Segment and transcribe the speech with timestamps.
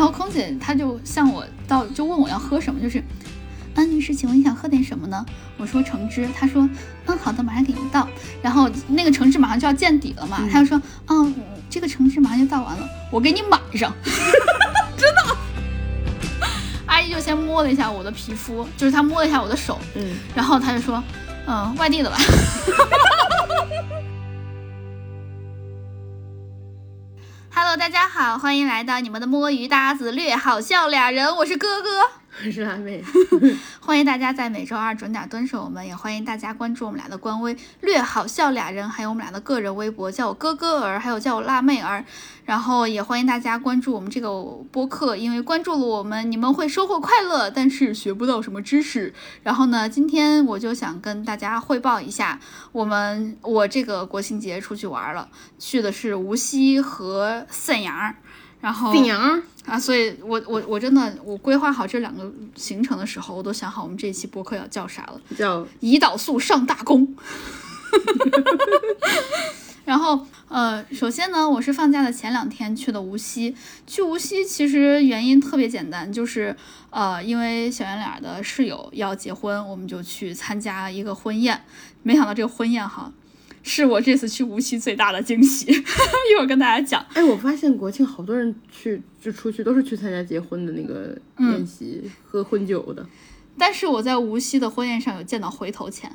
[0.00, 3.04] 然后空姐她就向我到就问我要喝什么，就是，
[3.74, 5.26] 安，女士，请问你想喝点什么呢？
[5.58, 6.66] 我说橙汁，她说，
[7.04, 8.08] 嗯，好的，马上给您倒。
[8.40, 11.34] 然后那个橙汁马上就要见底了嘛，她就说，嗯，
[11.68, 13.92] 这个橙汁马上就倒完了，我给你满上。
[14.96, 15.36] 真的。
[16.86, 21.04] 阿姨就先摸了一下我的皮肤，就是她摸了一下我的手，嗯，然后她就说，
[21.46, 22.16] 嗯，外地的吧。
[27.78, 32.10] 大家好，欢迎来到你们的摸鱼搭子略好笑俩人，我是哥哥。
[32.42, 33.04] 我是辣妹，
[33.80, 42.02] 欢迎大家在每周二准点蹲守我们，也欢迎大家关注我们俩的官微“略好笑俩人”，还有我们俩的个人微博，叫我哥哥儿，还有叫我辣妹儿。
[42.46, 44.30] 然后也欢迎大家关注我们这个
[44.72, 49.12] 播客，因为关注了我们，你们会收获快乐，但是学不到什么知识。
[49.42, 52.40] 然后呢，今天我就想跟大家汇报一下，
[52.72, 58.14] 我们我这个国庆节出去玩了，去的是无锡和沈阳。
[58.60, 58.92] 然后
[59.66, 67.14] 啊，所以我我我真的我规划好这两个行程的时候，我都想好我们这一期播客要叫啥了，叫胰岛素上大功。
[69.84, 73.56] 然后呃，首先呢，我是放假的前两天去的无锡。
[73.86, 76.54] 去无锡其实原因特别简单，就是
[76.90, 81.64] 呃，因为小圆脸的室友要结婚，我们就去参加一个婚宴。
[82.02, 83.12] 没想到这个婚宴哈。
[83.62, 87.04] 是我这次去无锡最大的惊喜，一会儿跟大家讲。
[87.14, 93.06] 哎，我发现国庆好多人去就出去都是去参加结婚的那个宴席，喝婚酒的。
[93.58, 96.10] 但是我在无锡的婚宴上有见到回头钱。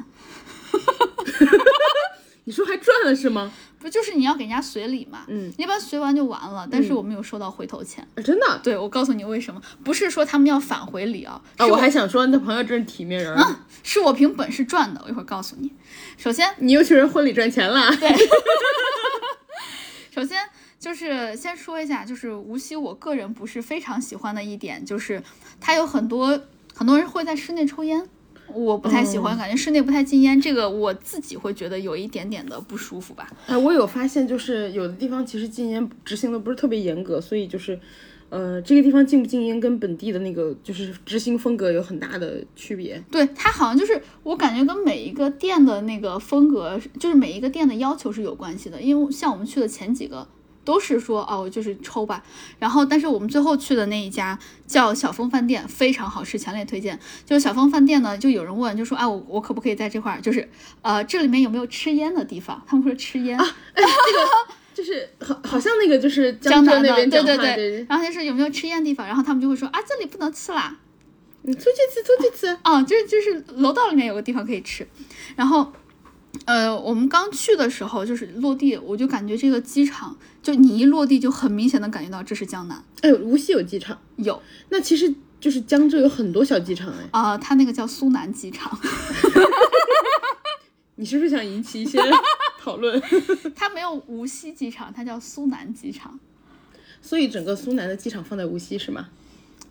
[2.45, 3.51] 你说还赚了是吗？
[3.85, 5.25] 不就是你要给人家随礼嘛？
[5.27, 6.67] 嗯，一般随完就完了。
[6.71, 8.59] 但是我没有收到回头钱，真的？
[8.63, 9.61] 对，我告诉你为什么？
[9.83, 11.39] 不是说他们要返回礼啊。
[11.57, 13.31] 啊，我还想说，那朋友真是体面人。
[13.35, 14.99] 嗯，是我凭本事赚的。
[15.05, 15.71] 我一会儿告诉你。
[16.17, 17.95] 首先，你又去人婚礼赚钱了。
[17.97, 18.09] 对。
[20.11, 20.39] 首先
[20.79, 25.21] 就是先说一下，就是无锡，我个人不是非常喜欢的一点，就是
[25.61, 26.41] 它有很多
[26.73, 28.09] 很多人会在室内抽烟。
[28.53, 33.27] 我不太喜欢，感觉室内不太禁烟，这个我自己会觉得有一点点的不舒服吧。
[33.47, 37.79] 哎，我有发现，就是有的地方其实禁烟执行的不是特别严格，所以就是，
[38.29, 43.03] 呃，这个地方禁不禁烟跟本地的那个就是执行风格有很大的区别。
[43.11, 48.81] 对，它好像就是我感觉跟每一个店的那个风格，就是每一个店的要求是有关系的。
[48.81, 50.27] 因为像我们去的前几个。
[50.65, 52.21] 都是说哦，就是抽吧。
[52.59, 54.37] 然后，但是我们最后去的那一家
[54.67, 56.99] 叫小峰饭店，非常好吃，强烈推荐。
[57.23, 60.49] 就是小峰饭店呢，就有人问，就说啊，我我可不可以在这块儿，就是
[60.81, 62.61] 呃，这里面有没有吃烟的地方？
[62.67, 63.45] 他们说吃烟啊，
[63.75, 63.89] 这个
[64.73, 67.85] 就是好，好像那个就是江南那边对对对。
[67.87, 69.05] 然后就是有没有吃烟的地方？
[69.07, 70.75] 然后他们就会说啊，这里不能吃啦，
[71.43, 72.57] 你出去吃，出去吃。
[72.63, 74.87] 啊，就是就是楼道里面有个地方可以吃，
[75.35, 75.71] 然后。
[76.45, 82.83] 呃，我们刚去的时候就是落地，我就感觉这个机场，就你一落地就很明显的感觉到这是江南。
[83.01, 83.97] 哎，无锡有机场？
[84.17, 84.41] 有。
[84.69, 87.07] 那其实就是江浙有很多小机场哎。
[87.11, 88.77] 啊，它那个叫苏南机场。
[90.97, 91.99] 你是不是想引起一些
[92.59, 93.01] 讨论？
[93.55, 96.19] 它没有无锡机场，它叫苏南机场。
[97.01, 99.07] 所以整个苏南的机场放在无锡是吗？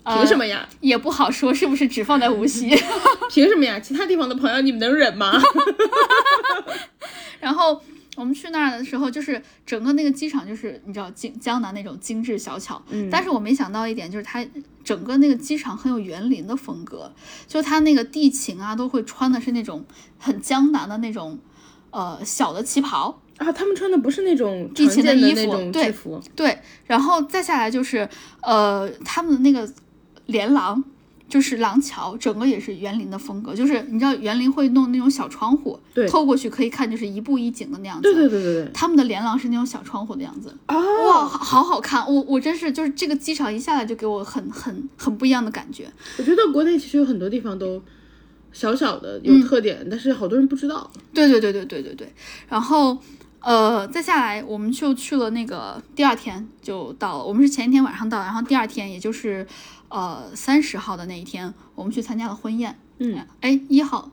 [0.05, 0.69] 凭什么呀？
[0.81, 2.69] 也不好说，是不是只放在无锡？
[3.31, 3.81] 凭什么呀？
[3.81, 5.33] 其他地方的朋友，你们能忍吗？
[7.41, 7.81] 然后
[8.17, 12.81] 我们去那儿的时候，就是整个那个机场，就是你知道江江南那种精致小巧。
[12.91, 13.09] 嗯。
[13.11, 14.45] 但是我没想到一点，就是它
[14.85, 17.11] 整个那个机场很有园林的风格，
[17.47, 19.85] 就它那个地勤啊，都会穿的是那种
[20.19, 21.39] 很江南的那种
[21.91, 23.51] 呃小的旗袍啊。
[23.53, 25.93] 他们穿的不是那种地勤的衣服，对
[26.37, 26.59] 对。
[26.87, 28.09] 然后再下来就是
[28.43, 29.69] 呃他们的那个。
[30.27, 30.83] 连廊
[31.27, 38.03] 就是廊桥，整个也是园林的风格，就是你知道园林会弄那种小窗户，对，透过去可以看，就是一步一景的那样子。
[38.03, 40.55] 对对对对对，他们的连廊是那种小窗户的样子。
[40.69, 40.77] 哦，
[41.09, 42.07] 哇，好好看！
[42.07, 45.91] 我我真是就是这个机场一下来就给我很很很不一样的感觉。
[46.19, 47.83] 我觉得国内其实有很多地方都
[48.53, 50.89] 小小的有特点，但是好多人不知道。
[51.13, 52.13] 对对对对对对对。
[52.49, 52.99] 然后
[53.41, 59.45] 呃，再下来我们就去了那个第二天就到了，我们是前一天晚上到，然后第二天也就是。
[59.89, 62.79] 呃，三十号的那一天，我们去参加了婚宴。
[62.99, 64.11] 嗯，哎，一号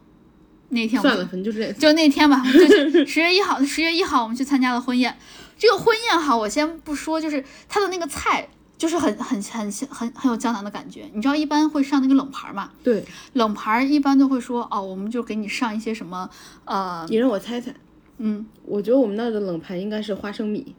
[0.69, 3.63] 那天算了，反正就这，就那天吧，就是 十月一号。
[3.63, 5.17] 十月一号，我们去参加了婚宴。
[5.57, 8.47] 这个婚宴哈，我先不说，就是它的那个菜，
[8.77, 11.09] 就是很很很很很有江南的感觉。
[11.13, 12.71] 你知道，一般会上那个冷盘嘛？
[12.83, 16.29] 对，冷盘一般都会说哦，我们就给你上一些什么
[16.65, 17.05] 呃。
[17.09, 17.71] 你让我猜猜，
[18.17, 20.75] 嗯，我觉得我们那儿的冷盘应该是花生米。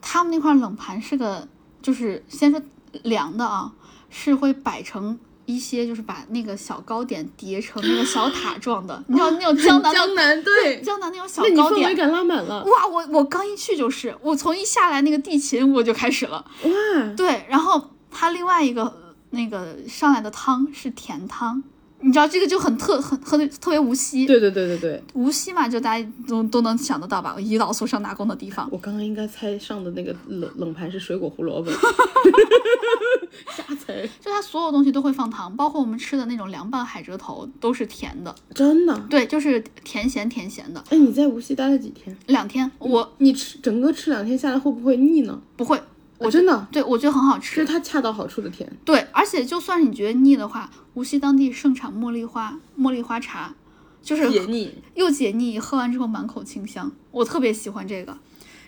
[0.00, 1.46] 他们那块冷盘是个，
[1.82, 2.62] 就是先说
[3.04, 3.72] 凉的啊。
[4.08, 12.64] 是会摆成一些，就是把那个小糕点叠成那个小塔状的， 你知道那种江南江南对江南那种小糕点，氛围感拉满了。
[12.64, 16.44] 哇，我我刚一去就是，我从一下来那个地勤我就开始了。
[16.62, 16.70] 哇，
[17.16, 21.62] 对，然后它另外一个那个上来的汤是甜汤，
[22.00, 28.68] 你知道这个就很特很很特别无锡，对对对对对，无锡嘛，就大家都都能想得到吧，胰岛素上打工的地方。
[28.70, 31.70] 我刚刚应该猜上的那个冷冷盘是水果胡萝卜，
[33.56, 38.96] 瞎猜，就它所有东西都会放糖，包括我们吃的那种凉拌海蜇头都是甜的，真的。
[39.10, 40.82] 对，就是甜咸甜咸的。
[40.90, 42.16] 哎，你在无锡待了几天？
[42.26, 45.40] 两天，我你吃整个吃两天下来会不会腻呢？
[45.56, 45.80] 不会，
[46.18, 47.64] 我啊真的，对我觉得很好这吃是。
[47.64, 48.70] 它恰到好处的甜。
[48.84, 53.54] 对，而且就算是你觉得腻的话，无锡当地盛产茉莉花茉莉花茶，
[54.02, 58.16] 就是解腻， 又解腻，喝完之后满口清香，我特别喜欢这个。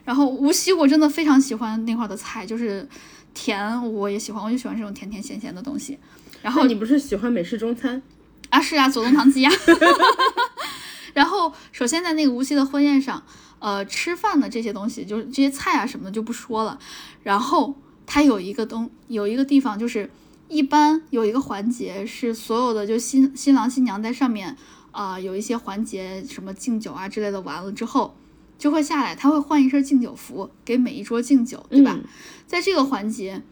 [0.04, 2.88] 然后无锡我真的非常喜欢那块儿的菜，就是
[3.34, 5.98] 甜我也喜欢，我就喜欢这种甜甜咸咸的东西。
[6.42, 8.02] 然后你不是喜欢美式中餐？
[8.50, 9.50] 啊是啊，左宗棠鸡呀。
[11.14, 13.22] 然后首先在那个无锡的婚宴上，
[13.58, 16.78] 呃，吃饭的这些东西，就是这些菜啊什么的就不说了。
[17.22, 17.74] 然后
[18.06, 20.10] 它有一个东有一个地方就是。
[20.50, 24.56] 一般有一个环节是所有的，就新新郎新娘在上面
[24.92, 28.16] 啊、有一些环节，什么敬酒啊之类的，完了之后
[28.58, 31.92] 就会下来，他会换一身敬酒服，给每一桌敬酒，对吧？
[31.94, 32.04] 嗯
[32.46, 33.42] 在这个环节，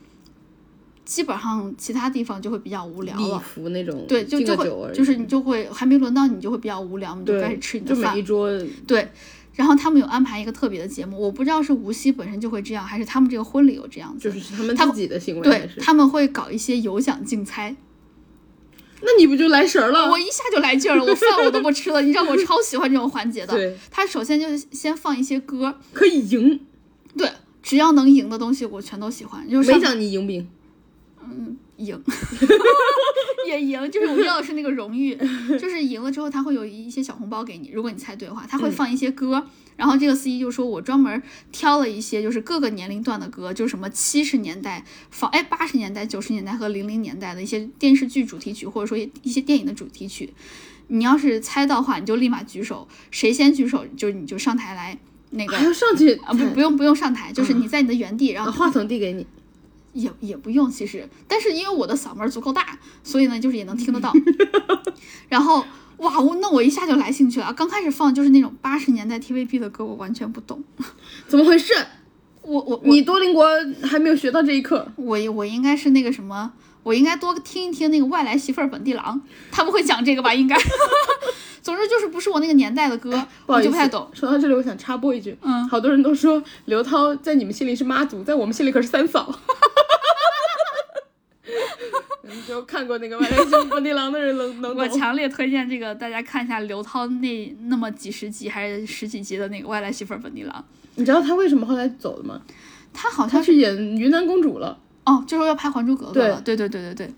[1.05, 3.38] 基本上其他地方就会比较无聊礼了。
[3.41, 4.64] 服那种，对，就就会
[4.94, 8.23] 就是你就会还没轮到你，就会比较无聊，你就开始吃你的饭就每一。
[8.23, 8.49] 桌
[8.87, 9.12] 对，
[9.56, 14.31] 然后他们有安排一个特别的节目，我不知道是无锡本身就会这样，还是他们这个婚礼有这样子。
[14.31, 17.75] 就是他们自己的行为，对他们会搞一些有奖竞猜，
[19.00, 20.11] 那你不就来神儿了？
[20.11, 22.03] 我一下就来劲儿了，我饭我都不吃了。
[22.03, 23.55] 你知道我超喜欢这种环节的。
[23.56, 26.61] 对，他首先就是先放一些歌，可以赢，
[27.17, 27.31] 对，
[27.62, 30.47] 只要能赢的东西我全都喜欢，就是上没讲你赢不赢？
[31.76, 32.00] 赢，
[33.46, 35.14] 也赢，就是我要的是那个荣誉，
[35.61, 39.46] 就是赢了之后他会有一些小红包给你，如果你猜对的话，他会放一些歌，
[39.76, 50.32] 然后这个司仪就说我专门挑了一些就是各个年龄段的歌，就是什么七十年代放哎八十年代、九十年代和零零年代的一些电视剧主题曲，或者说一些电影的主题曲，
[50.88, 54.99] 你要是猜到的话，你就立马举手，谁先举手就你就上台来
[55.31, 59.26] 那个还要上去啊不不用不用上台，就是你在你的原地，然后把话筒递给你，
[59.96, 64.12] 也也不用，其实，但是因为我的嗓门足够大，所以呢，就是也能听得到。
[65.28, 65.64] 然后，
[65.98, 67.52] 哇，我那我一下就来兴趣了。
[67.54, 70.62] 刚开始放就是那种八十年代 TVB 的歌，我完全不懂。
[71.26, 71.72] 怎么回事？
[72.43, 73.44] 我我我你多邻国
[73.82, 76.52] 还没有学到这一课，我我应该是那个什么，
[76.87, 80.33] 我应该多听一听那个外来媳妇儿本地郎，他们会讲这个吧？
[80.33, 80.56] 应该。
[81.61, 84.09] 总之就是不是我那个年代的歌，我就不太懂。
[84.15, 89.29] 说到这里，我想插播一句，嗯，好多人都说刘涛在你们心里是妈祖，在我们心里可是三嫂。
[92.23, 94.85] 你就看过那个《外来媳妇本地郎》的人能能懂。
[94.85, 100.55] 我强烈推荐这个，大家看一下刘涛那那么几十集还是十几集的那个《外来媳妇儿本地郎》，
[100.94, 102.43] 你知道他为什么后来走了吗？
[102.93, 107.14] 他好像他去演云南公主了，哦，就是要拍《还珠格格》了，对对对对对。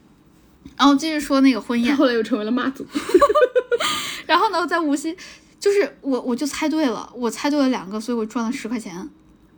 [0.76, 2.86] 然后接着说那个婚宴， 后来又成为了妈祖。
[4.26, 5.16] 然后呢，在无锡，
[5.58, 9.08] 就是我我就猜对了，我猜对了两个，所以我赚了十块钱，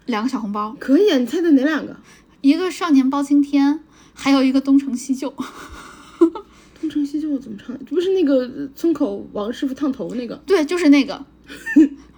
[0.07, 1.97] 两个小红包，可以啊，你猜对哪两个？
[2.41, 3.81] 一个少年包青天，
[4.15, 5.35] 还有一个东成西就。
[6.81, 7.77] 东成西就怎么唱？
[7.85, 10.37] 这不是那个村口王师傅烫头那个？
[10.47, 11.23] 对，就是那个，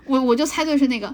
[0.07, 1.13] 我我就猜对是那个。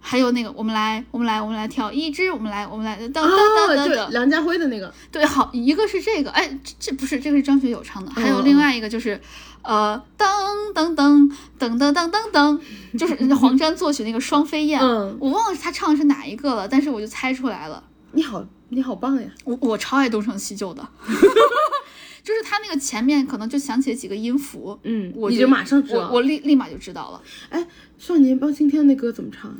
[0.00, 3.28] 还有那个，我们来，我们来，我们来跳一支，我们来，我们来，噔噔哦，
[3.68, 4.08] 噔噔噔。
[4.10, 4.92] 梁家辉的那个。
[5.12, 9.20] 对，好，一个是这个，哎，这这不是这个是张学友唱的，还有另外一个就是，
[9.62, 10.26] 呃，噔
[10.74, 12.60] 噔噔噔噔噔噔噔，
[12.98, 19.28] 就是黄沾作曲那个《双飞燕》，嗯我忘了他唱的是哪一个了，但是我就猜出来了，你好，你好棒呀！
[19.44, 20.88] 我我超爱东成西就的，
[22.24, 26.08] 就是他那个前面可能就响起了几个音符，嗯，我就你就马上知道。
[26.08, 27.66] 我我立立马就知道了，哎，
[27.98, 29.54] 少年包青天那歌怎么唱？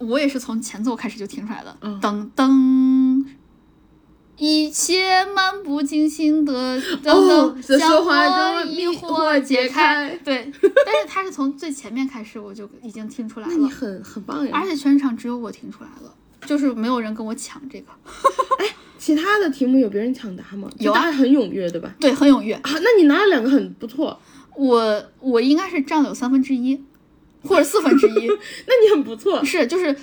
[0.00, 3.24] 我也是从前奏开始就听出来的，嗯噔噔。
[4.42, 10.16] 一切漫不经心的噔哦噔，这将说话我迷惑惑解解开开。
[10.24, 10.50] 对，
[10.86, 14.66] 但是他是从最前面开始，我就已经听出来那你，很很棒呀而！
[14.66, 16.14] 且全场只有我听出来了，
[16.46, 17.92] 就是没有人跟我抢这个。
[18.58, 18.66] 哎
[18.96, 20.70] 其他的题目有别人抢答吗？
[20.78, 21.94] 有啊很踊跃，对吧？
[22.00, 22.54] 对，很踊跃。
[22.54, 24.18] 啊，那你拿了两个很不错，
[24.56, 26.82] 我我应该是占了有三分之一，
[27.44, 28.26] 或者四分之一，
[28.66, 29.44] 那你很不错。
[29.44, 29.96] 是就是。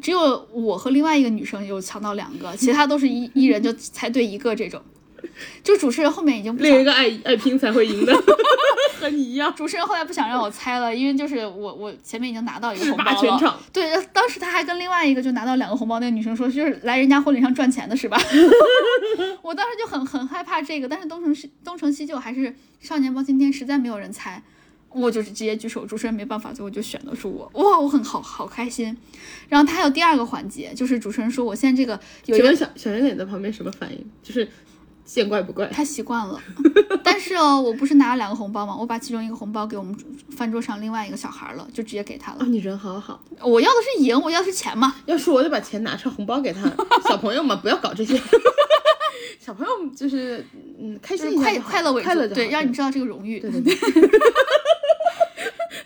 [0.00, 4.80] 只有我和另外一个女生有抢到两个，其他都是一一人就猜对一个这种。
[5.62, 8.14] 就主持人后面已经不另一个爱爱拼才会赢的，
[8.98, 13.20] 和你一样，主持人后来不想让我猜了，因为就是我我前面已经拿到一个红包了。
[13.20, 13.58] 全场。
[13.72, 18.18] 对，当时他还跟另外一个就拿到两个红包那个女生说，就是来人家婚礼上赚钱的是吧？
[19.42, 24.42] 我当时就很很害怕这个，但是东成西东成西就还是少年包青天，实在没有人猜。
[24.94, 28.96] 我就是直接举手，主持人没办法，最后就选的是我，哇，我很好好开心。
[29.48, 34.04] 然后他还有第二个环节，就是主持人说我现在这个有一个小小圆脸在旁边什么反应？
[34.22, 34.48] 就是
[35.04, 35.66] 见怪不怪。
[35.66, 36.40] 他习惯了，
[37.04, 38.74] 但是哦，我不是拿了两个红包吗？
[38.78, 39.94] 我把其中一个红包给我们
[40.30, 42.46] 饭桌上另外一个小孩了，就直接给他了哦，。
[42.46, 43.22] 你人好好。
[43.40, 44.94] 我要的是赢，我要的是钱嘛。
[45.06, 46.62] 要是我就把钱拿出来红包给他。
[47.08, 48.20] 小朋友嘛，不要搞这些。
[49.38, 50.42] 小朋友就是
[50.80, 53.38] 嗯，开心快快乐为主，对，让你知道这个荣誉。
[53.40, 53.74] 对对对，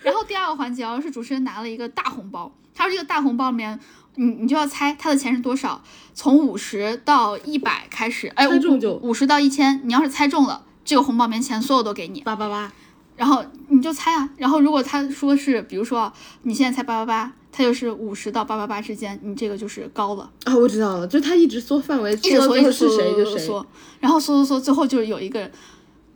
[0.09, 3.79] 然后第二个环节哦，是主持人拿了一个大红包，他说这个大红包里面，
[4.15, 5.83] 你你就要猜他的钱是多少，
[6.15, 12.73] 从五十到一百开始，哎，猜中就五十到一千，你要是猜中了，这个红包里面钱所有都给你，八八八。
[13.17, 23.39] 然后你就猜啊，然后如果他说是，比如说啊你现在猜八八八，他就是五十到八八八之间，你这个就是高了，啊，我知道了，就他一直缩范围，一直缩，一直缩，谁就谁。
[23.45, 23.67] 缩，
[23.99, 25.51] 然后缩缩缩，最后就是有一个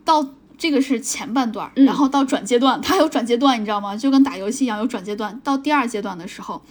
[0.05, 0.25] 到
[0.63, 3.97] 这个是前半段，嗯然后到转阶段，他还有转阶段，你知道吗？
[3.97, 5.37] 就跟打游戏一样有转阶段。
[5.43, 6.61] 到第二阶段的时候，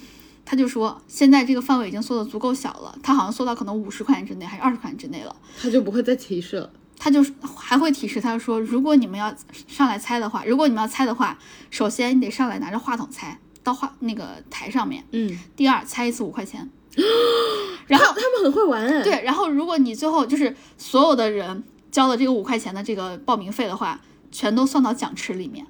[0.46, 5.36] 他就说现在这个范围已经缩的足够小了，他好像缩到可能五十块钱之内还是二十块钱之内了。
[5.60, 6.70] 他就不会再提示了。
[6.98, 7.22] 他就
[7.54, 9.34] 还会提示他说，如果你们要
[9.68, 16.70] 上来猜的话，如果你们要猜的话，首先你得上来拿着话筒猜到话那个台上面，嗯，第二猜一次五块钱，
[17.88, 24.00] 然后他他们很会玩哎。，对，然后如果你最后就是所有的人交的这个五块钱的这个报名费的话，
[24.32, 25.64] 全都算到奖池里面。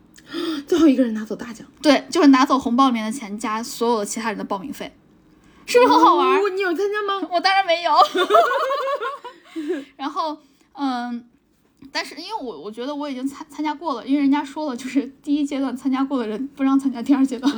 [0.67, 4.91] 最后一个人拿走大奖，对，就是拿走红包里面的钱加所有的其他人的报名费，
[5.67, 6.39] 是不是很好玩？
[6.39, 7.29] 哦你有参加吗？
[7.31, 7.93] 我当然没有。
[9.97, 10.39] 然后，
[10.73, 11.27] 嗯，
[11.91, 17.53] 但是因为我我觉得我已经参参加过了，因为人家说了，就是第一阶段参加过的人不让参加第二阶段。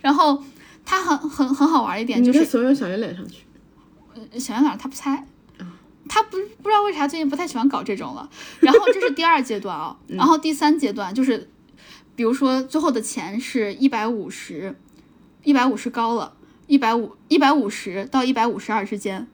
[0.00, 0.42] 然后
[0.84, 3.44] 他很很很好玩一点，就是应该怂恿小圆脸上去。
[4.40, 5.24] 小圆脸他不猜，
[6.12, 8.28] 他不不知道为啥最近不太喜欢搞这种了。
[8.58, 11.48] 然后这是第二阶段啊， 然后第三阶段就是，
[12.16, 14.74] 比如说最后的钱是一百五十，
[15.44, 16.34] 一百五十高了，
[16.66, 19.28] 一百五一百五十到一百五十二之间。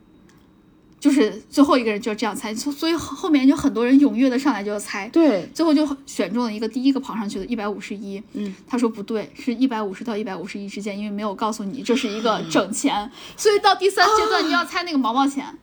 [0.99, 8.21] 就是最后一个人就这样猜，所所以后后面就很多人踊跃的上来就要猜，对，最后就选中了一个第一个跑上去的一百五十一。
[8.33, 15.57] 嗯，他说不对，是一百五十到一百五十一之间，因为没有告诉你这是一个 整钱，所以到第三阶段你要猜那个毛毛钱。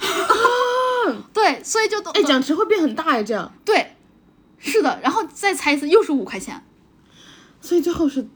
[1.32, 3.94] 对，所以就都哎，奖池会变很大哎，这样，对，
[4.58, 6.62] 是的，然后再猜一次又是五块钱，
[7.60, 8.26] 所以最后是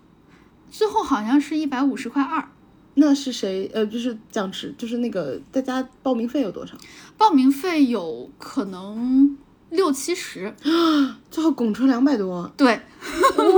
[0.71, 2.49] 最后好像是一百五十块二。
[2.97, 3.68] 那是谁？
[3.75, 6.75] 呃，就是奖池，就是那个大家报名费有多少？
[7.18, 9.37] 报名费有可能
[9.71, 10.54] 六七十，
[11.28, 12.80] 最后拱出两百多，对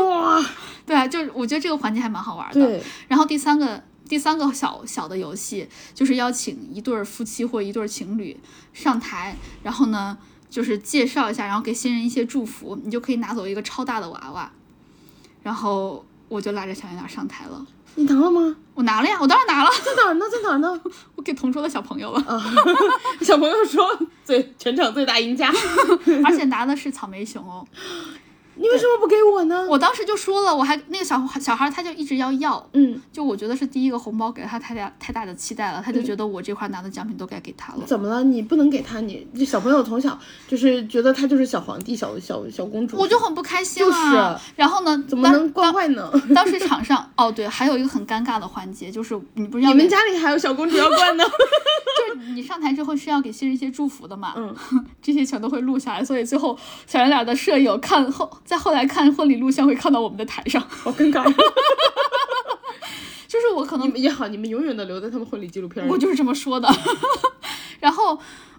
[0.09, 0.43] 哇！
[0.87, 2.61] 对啊，就是我觉得这个环节还蛮好玩的。
[2.67, 8.39] 对，然后第三个第三个小小的游戏就是邀请一对儿夫妻或一对儿情侣
[8.73, 10.17] 上台，然后呢
[10.49, 14.51] 就是介绍一下，然后给新人一些祝福，你就可以拿走一个超大的娃娃，
[15.43, 17.67] 然后我就拉着小圆脸上台了。
[17.99, 18.57] 你拿了吗？
[18.75, 20.27] 我拿了呀，我当然拿了，在哪儿呢？
[20.31, 20.81] 在哪儿呢？
[21.17, 22.55] 我给同桌的小朋友了，啊，
[23.23, 25.51] 小朋友说最全场最大赢家，
[26.23, 27.67] 而且拿的是草莓熊哦。
[28.57, 29.67] 你为什么不给我呢？
[29.69, 37.83] 我当时就说了，我还那个小小孩他就一直要要，嗯，就我觉得是第一个红包给了他太大太大的期待了，他就觉得我这块拿的奖品都该给他了。
[37.85, 38.25] 怎么了？
[38.25, 44.41] 你不能给他，你这小朋友从小就是觉得他就是小皇帝、小小小公主，我就很不开心就是啊。
[44.57, 46.11] 然后呢，怎么能惯坏呢？
[46.35, 51.25] 当当时场上，哦对，还有一个很尴尬的环节，就是你不是要你们家里还有小公主要惯呢？
[52.09, 54.55] 就是你上台之后是要给新人一些祝福的嘛，嗯，
[55.03, 61.23] 这些全都会录下来，所以最后小圆脸的舍友看后，在后来看婚礼录像会看到我们的台上，好尴尬。
[63.29, 65.91] 就是我可能也好，你们永远的留在他们婚礼纪录片里。
[65.91, 66.73] 我就是这么说的。
[67.81, 68.19] 然后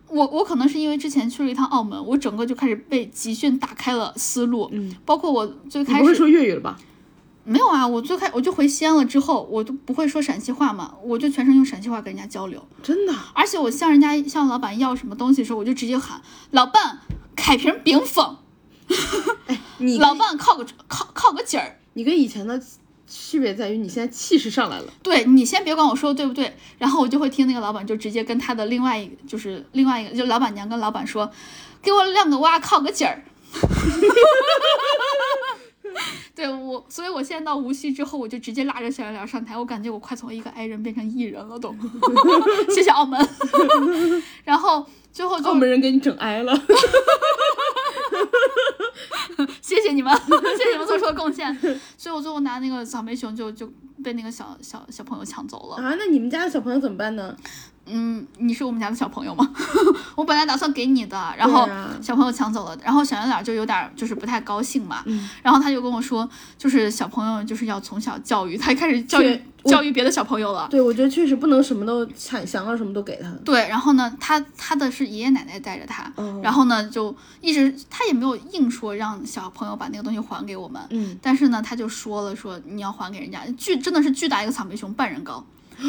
[0.10, 6.78] 我我可能是因为之前去了一趟澳门，我整个就开始被集训打开了思路，嗯，包括我最开始你不会说粤语了吧？
[7.46, 13.14] 没有啊，我最开我就回西安了之后，我都不会说陕西话嘛，我就全程用陕西话跟人家交流，真的？
[13.34, 17.00] 而且我向人家向老板要什么东西的时候，我就直接喊老板
[17.38, 18.36] 开瓶冰峰，
[19.80, 21.80] 你老板靠个靠靠个劲儿。
[21.94, 22.62] 你跟以前的
[23.08, 24.86] 区别在于，你现在气势上来了。
[25.02, 31.32] 对你先别管我说的对不对，然后我就会听那个老板就直接跟他的另外一个就是另外一个就老板娘跟老板说，
[31.82, 33.24] 给我两个娃靠个劲儿。
[36.36, 41.76] 对我，所以我现在到无锡之后，我就直接拉着小圆脸上台，我感觉我快从一个 i 人变成 e 人了都。
[42.70, 43.20] 谢谢澳门。
[44.46, 46.54] 然后最后就澳门人给你整挨了。
[49.88, 50.14] 谢谢你们，
[50.58, 51.56] 谢谢你们做出的贡献。
[51.98, 53.72] 所以我最后拿那个草莓熊就就
[54.04, 55.78] 被那个小小小朋友抢走了。
[55.78, 57.36] 啊，那你们家的小朋友怎么办呢？
[57.90, 59.50] 嗯，你是我们家的小朋友吗？
[60.16, 61.68] 我本来打算给你的，然后
[62.02, 65.30] 小朋友抢走了，然后小圆脸就有点就是不太高兴嘛，嗯。
[65.42, 66.28] 然后他就跟我说，
[66.58, 70.68] 就是小朋友就是要从小教育，他开始教育教育别的小朋友了。
[70.70, 73.30] 对，我觉得确实不能什么都抢想要什么都给他。
[73.44, 76.40] 对，然后呢，他他的是爷爷奶奶带着他，哦。
[76.44, 85.46] 然后呢就一直他也没有硬说让小朋友把那个东西还给我们，嗯，但是呢他就说了说你要还给人家，巨真的是巨大一个草莓熊，半人高，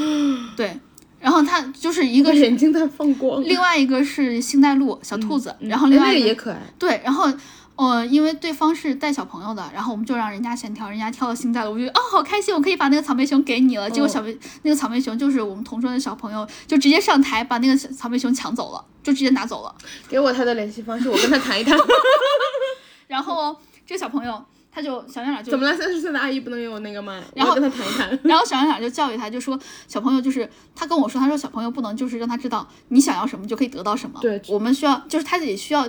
[0.57, 0.78] 对，
[1.21, 3.43] 然后他就是一一个是眼睛在放光。
[3.43, 6.59] 另外一个是星黛露小兔子，嗯然后另外哎那一个个也可爱。
[6.79, 7.31] 对，然后
[7.77, 13.89] 呃，因为对方是带小朋友的，然后我们就让人家先挑，人家挑了星黛露，我就哦好开心，我可以把那个草莓熊给你了。
[13.89, 19.75] 结果小莓、那个草莓熊就是我们同桌的小朋友，就直接上台把那个草莓熊抢走了，就直接拿走了。
[20.09, 21.77] 给我他的联系方式，我跟他谈一谈。
[23.07, 23.57] 然后
[23.87, 24.45] 这个小朋友
[24.78, 25.76] 他就小圆脸就怎么了？
[25.76, 27.20] 三十岁的阿姨不能有那个吗？
[27.35, 28.16] 然后跟他谈一谈。
[28.23, 29.58] 然后小圆脸就教育他，就说
[29.88, 34.20] 小朋友就是他跟我说，他说小朋友不能就是让他知道你想要什么就可以得到什么。
[34.20, 35.85] 对我们需要就是他自己需要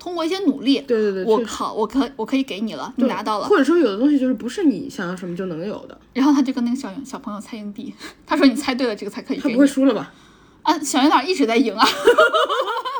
[0.00, 0.80] 通过一些努力。
[0.80, 3.46] 对对对，我靠，我可我可以给你了，你拿到了。
[3.46, 7.92] 或者说有的东西就是不是你想要什么就能有的，然后他就跟那个小小朋友猜硬币，
[8.26, 9.66] 他说你猜对了这个才可以给你他不会。
[9.66, 10.10] 输了吧？
[10.62, 11.84] 啊，小圆脸一直在赢啊，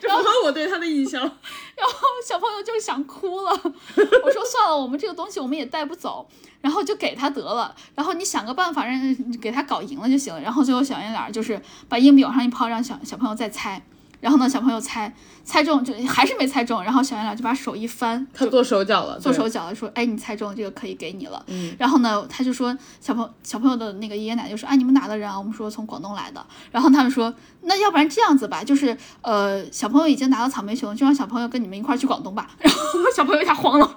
[0.00, 1.20] 这符合我对他的印象。
[1.76, 1.94] 然后
[2.26, 3.50] 小朋友就是想哭了。
[3.52, 6.26] 我说算了，我们这个东西我们也带不走，
[6.60, 7.74] 然后就给他得了。
[7.94, 8.98] 然后你想个办法让
[9.40, 10.40] 给他搞赢了就行了。
[10.40, 13.82] 然后最后小圆脸就是把硬币往上一抛，让小小朋友再猜。
[14.20, 15.12] 然后呢，小朋友猜
[15.44, 26.44] 猜中就还是没猜中，然后小圆脸就把手一翻，他做手脚了，做手脚了，说：“哎，你猜中了，这个可以给你了。”嗯，然后呢，他就说小朋小朋友的那个爷爷奶奶就说：“哎，你们哪的人啊？”我们说从广东来的。
[26.70, 32.80] 然后他们说：“那要不然这样子吧，就是呃，小朋友已经拿到草莓熊，就让小朋友跟你们一块去广东吧。”然后
[33.16, 33.96] 小朋友一下慌了，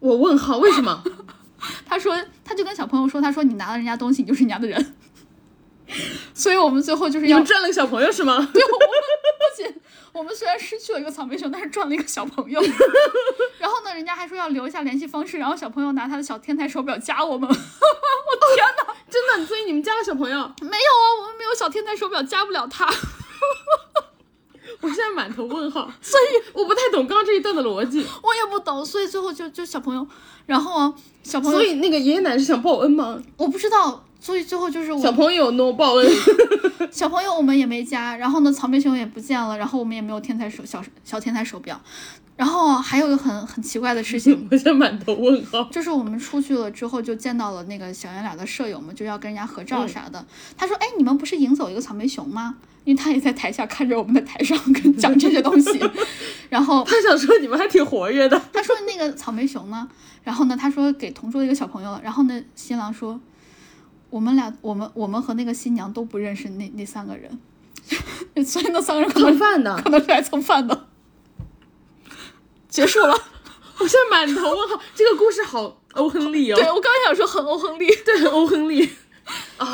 [0.00, 1.02] 我问号为什么？
[1.86, 4.94] 他说他就跟小朋友说：“他说你拿了人家东西，你就是人家的人。”
[6.34, 8.36] 所以我们最后就是要你们赚了个小朋友是吗？
[8.52, 9.82] 对，我们不仅
[10.12, 12.60] 我们虽然失去了一个草莓熊，但是赚了一个小朋友。
[13.58, 17.48] 然后呢，人家还说要留一下联系方式，然后小朋友拿他的小天才手表加我们。
[17.48, 18.94] 我天哪！
[19.10, 22.88] 真的，所以你们加了小朋友，没有啊，我们没有小天才手表，加不了他。
[24.82, 26.24] 我现在满头问号，所以
[26.54, 28.06] 我不太懂刚刚这一段的逻辑。
[28.22, 30.06] 我也不懂，所以最后就就小朋友，
[30.46, 33.20] 然后啊小朋友，所以那个爷爷奶奶是想报恩吗？
[33.36, 36.08] 我不知道，所以最后就是我小朋友 no 报恩，
[36.92, 41.80] 小朋友我们也没加，然后呢草莓熊也不见了，然后我们也没有天才手小小天才手表，
[42.36, 45.64] 然后还有一个很很奇怪的事情， 我现在满头问号。
[45.70, 50.24] 就是我们出去了之后，就见到了那个小圆脸的舍友们，就要跟人家合照啥的。
[50.56, 55.78] 他说：“哎，你们不是赢走一个草莓熊吗？”因为他也在台下看着我们在台上跟讲这些东西。
[56.48, 59.88] 然后他想说你们还挺活跃的，他说那个草莓熊呢？
[60.24, 62.00] 然后呢，他说给同桌的一个小朋友了。
[62.02, 63.20] 然后呢，新郎说
[64.10, 67.38] ：“我们俩，我们我们和那个新娘都不认识那那三个人，
[68.44, 69.76] 所以那三个人可能蹭饭的。
[69.82, 70.88] 可能是来蹭饭的。”
[72.68, 73.14] 结束了。
[73.78, 76.56] 我现在满头问号，这个故事好欧亨利哦。
[76.56, 77.86] 对我刚想说很欧亨利。
[78.04, 78.84] 对，欧亨利
[79.56, 79.66] 啊。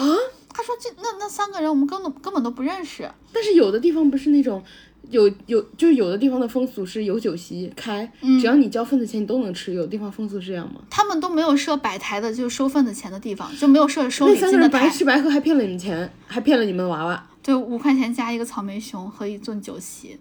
[0.49, 3.11] 他说这那那三个人我们根本根本都不认识。
[3.33, 4.65] 但是有的地方不是那种，
[5.11, 9.73] 有有就是有的地方的风俗是有酒席开，嗯只要你交份子钱你都能吃。
[9.73, 10.81] 有的地方风俗是这样吗？
[10.91, 14.79] 他们都没有设摆台的，就是收份子钱的地方，就没有设收礼那三个金的台。
[14.81, 17.27] 人白吃白喝还骗了你们钱，还骗了你们娃娃。
[17.43, 20.19] 对，五块钱加一个草莓熊和一顿酒席。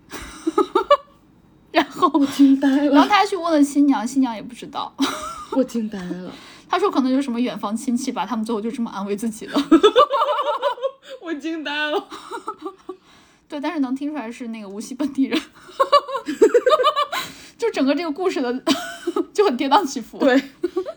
[1.72, 4.96] 然后，我惊呆了然后，他还去问了新娘，新娘也不知道。
[5.52, 6.32] 我惊呆了，
[6.70, 9.60] 他说可能就是什么远房亲戚吧，他们最后就这么安慰自己了。
[11.22, 12.08] 我惊呆了。
[13.48, 15.40] 对，但是能听出来是那个无锡本地人。
[17.58, 18.54] 就整个这个故事的
[19.34, 20.20] 就很跌宕起伏。
[20.20, 20.42] 对，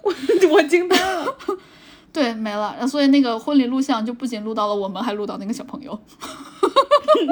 [0.03, 0.13] 我
[0.51, 1.37] 我惊呆了。
[2.13, 2.73] 对，没了。
[2.73, 5.97] 然后所以那个婚礼录像就不仅录到了我们，还录到那个小朋友。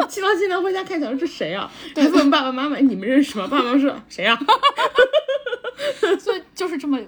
[0.09, 1.69] 新郎新娘回家看小孩是谁啊？
[1.95, 3.47] 对问爸爸妈妈，哎你们认识吗？
[3.49, 4.39] 爸爸妈妈说谁啊？
[6.21, 7.01] 所以就是这么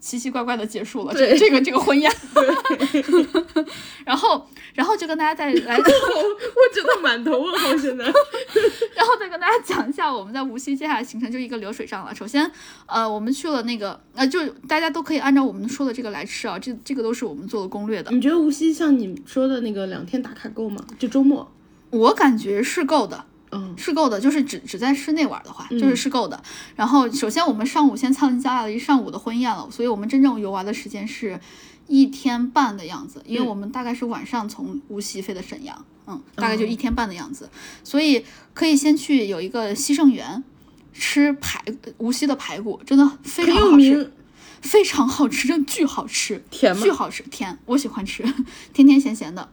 [0.00, 2.10] 奇奇怪怪的结束了这这个这个婚宴。
[4.04, 7.76] 然后，然后就跟大家再 来，我我真的满头问号。
[7.76, 8.04] 现在
[8.94, 12.14] 然后再跟大家讲一下我们在无锡接下来行程，就一个流水账了。
[12.14, 12.50] 首先，
[12.86, 18.10] 呃，我们去了那个，呃，就大家都可以按照我们说的这个来吃啊，这这个都是我们做的攻略的。
[18.10, 20.84] 你觉得无锡像你说的那个两天打卡够吗？
[20.98, 21.50] 就周末？
[21.90, 23.24] 我感觉是够的。
[23.56, 26.42] 嗯是够的，就是只只在室内玩的话，就是是够的。
[26.74, 31.38] 然后，首先我们上午先参加了一上午的婚宴了，所以我们真正游玩的时间是
[31.86, 37.48] 一天半的样子，因为我们大概是晚上从无锡飞的沈阳，嗯，大概就一天半的样子，
[37.82, 40.42] 所以可以先去有一个西盛园
[40.92, 41.62] 吃排
[41.98, 44.12] 无锡的排骨，真的非常好吃，
[44.60, 46.82] 非常好吃，真的巨好吃，甜吗？
[46.82, 48.22] 巨好吃，甜，我喜欢吃，
[48.72, 49.48] 甜甜咸咸的。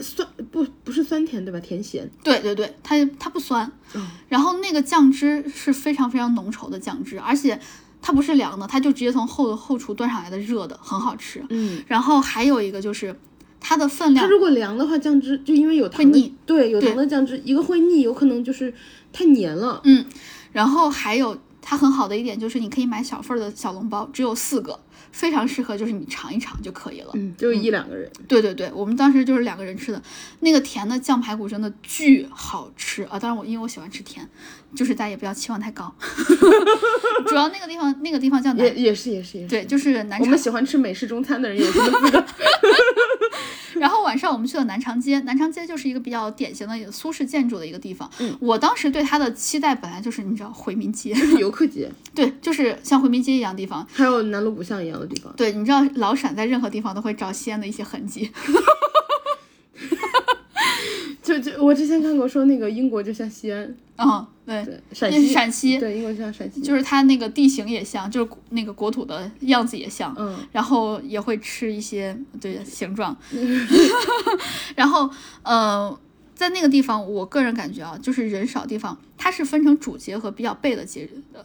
[0.00, 1.60] 酸不不是酸甜对吧？
[1.60, 2.10] 甜咸。
[2.22, 7.60] 对对对，它它不酸，嗯然后那个酱汁是非常非常浓稠的酱汁，而且
[8.02, 11.42] 它不是凉的，它就直接从后后厨端上来的热的，很好吃。
[11.48, 13.16] 嗯，然后还有一个就是
[13.60, 18.74] 它的分量它如果凉的话，酱汁就因为有糖会腻，对，有糖的酱汁，一个会腻，有可能就是
[19.12, 19.80] 太黏了。
[19.84, 20.04] 嗯，
[20.50, 24.80] 然后还有它很好的一点就是你可以买小份儿的小笼包，只有四个，
[25.12, 27.10] 非常适合就是你尝一尝就可以了。
[27.14, 28.10] 嗯，就一两个人。
[28.26, 30.02] 对对对，我们当时就是两个人吃的，
[30.40, 33.18] 那个甜的酱排骨真的巨好吃啊！
[33.18, 34.28] 当然我因为我喜欢吃甜，
[34.74, 35.94] 就是大家也不要期望太高。
[37.28, 39.48] 主要那个地方那个地方叫南也也是也是也是。
[39.48, 40.38] 对，就是南昌我们。
[40.42, 42.24] 喜欢吃美式中餐的人有什么资格？
[43.82, 48.08] 然后晚上我们去了南长街，南长街就是一个比较典型的苏式建筑的一个地方。
[48.20, 53.84] 嗯，我当时对它的期待本来就是你知道回民街，就是游客街，对，就是像回民街一样的地方。
[53.92, 55.34] 还有南锣鼓巷一样的地方。
[55.36, 58.30] 对，你知道老陕在任何地方都会找西安的一些痕迹。
[61.22, 63.62] 就就我之前看过说那个英国就像西安，
[63.96, 66.60] 嗯，对，对，陕西，陕西，对，英国就像陕西。
[66.60, 73.16] 就是它那个地形也像，就是那个国土的样子也像，嗯，然后也会吃一些对形状
[74.74, 75.08] 然后
[75.44, 75.96] 呃，
[76.34, 81.44] 在那个地方，我个人感觉啊，就是人少地方，它是分成主街和比较背的街的，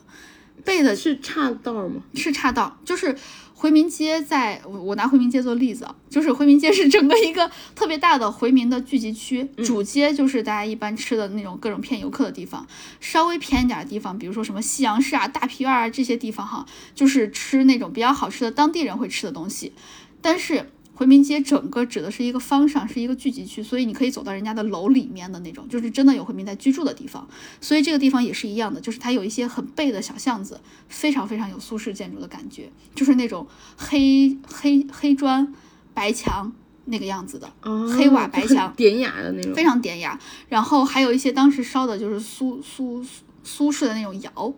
[0.63, 2.01] 背的是岔道吗？
[2.15, 3.15] 是岔道，就是
[3.59, 12.67] 回民街在，我我拿回民街做例子啊，就是回民街是整个一个特别大的回民的聚集区，主街就是大家一般吃的那种各种骗游客的地方，
[12.99, 19.73] 稍微偏一点的地方，比如说什么西洋市啊、大皮院啊这些地方哈，就是吃那种比较好吃的当地人会吃的东西，
[20.21, 20.69] 但是。
[20.97, 27.27] 回民街整个指的是一个方上，是一个聚集区，所以你可以走到人家的楼里面的那种，就是真的有回民在居住的地方。
[27.61, 33.45] 所以这个地方也是一样的，就是它有一些很背的小巷子，非常非常有苏式建筑的感觉，就是那种
[33.77, 35.53] 黑黑黑砖
[35.93, 36.51] 白墙
[36.85, 39.53] 那个样子的，哦，黑瓦 白墙典雅的那种。
[39.53, 40.19] 非常典雅。
[40.49, 43.05] 然后还有一些当时烧的就是苏苏
[43.43, 44.51] 苏式的那种窑，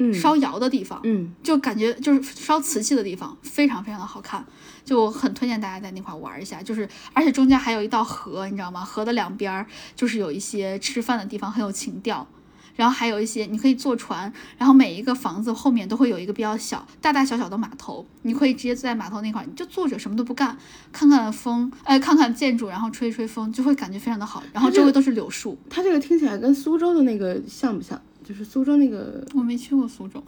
[0.00, 4.44] 嗯烧窑的地方，嗯，就感觉就是烧瓷器的地方，非常非常的好看，
[4.84, 6.62] 就很推荐大家在那块玩一下。
[6.62, 8.84] 就是而且中间还有一道河，你知道吗？
[8.84, 12.26] 河的两边儿就是有一些吃饭的地方，很有情调。
[12.76, 20.56] 然后还有一些你可以坐船，然后每一个房子后面都会有一个比较小、大大小小的码头，你可以直接坐在码头那块儿，你就坐着什么都不干，
[20.90, 24.42] 看看风，哎，看看建筑，然后吹一吹风，就会感觉非常的好。
[24.54, 25.58] 然后周围都是柳树。
[25.68, 28.00] 它这个听起来跟苏州的那个像不像？
[28.30, 30.22] 就是苏州那个，我没去过苏州，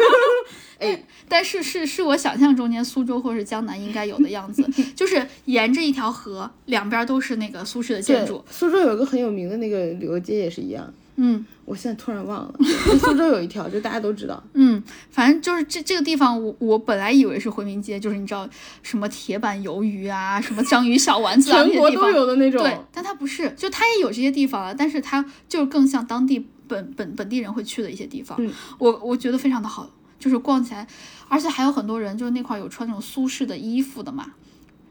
[0.80, 10.90] 哎，但是是是我想象中间苏州或者是江南应该有的样子， 就是沿着一条河，两边都是那个苏式的建筑。，苏州有一个很有名的那个旅游街也是一样。
[11.18, 12.54] 嗯我现在突然忘了，
[13.00, 14.42] 苏州有一条，就大家都知道。
[14.52, 18.48] 嗯，反正就是这这个地方我，我本来以为是回民街，就是你知道
[18.82, 22.10] 什么铁板鱿鱼啊，什么章鱼小丸子啊，全国都。
[22.10, 22.62] 有的那种。
[22.62, 28.36] 对，但它不是，就它也有这些地方啊，但是它就是更像当地本本本地人会去的一些地方。
[28.40, 30.86] 嗯我我觉得非常的好，就是逛起来，
[31.28, 34.32] 而且还有很多人就是那块儿有穿那种苏式的衣服的嘛，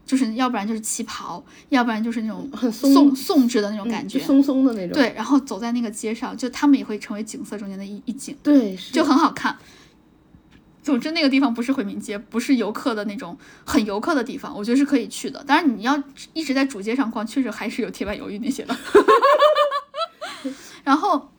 [0.04, 4.18] 就是要不然就是旗袍，要不然就是那种很松宋宋制的那种嗯感觉。
[4.18, 4.94] 就松松的那种。
[4.94, 9.56] 对，然后走在那个街上，就他们也会成为景色中间的一一景，对，就很好看。
[10.82, 15.42] 总之，那个地方不是回民街，不是游客的那种很游客的地方，我觉得是可以去的。
[15.42, 16.00] 当然，你要
[16.32, 18.74] 一直在主街上逛，确实还是有铁板鱿鱼那些的。
[20.84, 21.32] 然后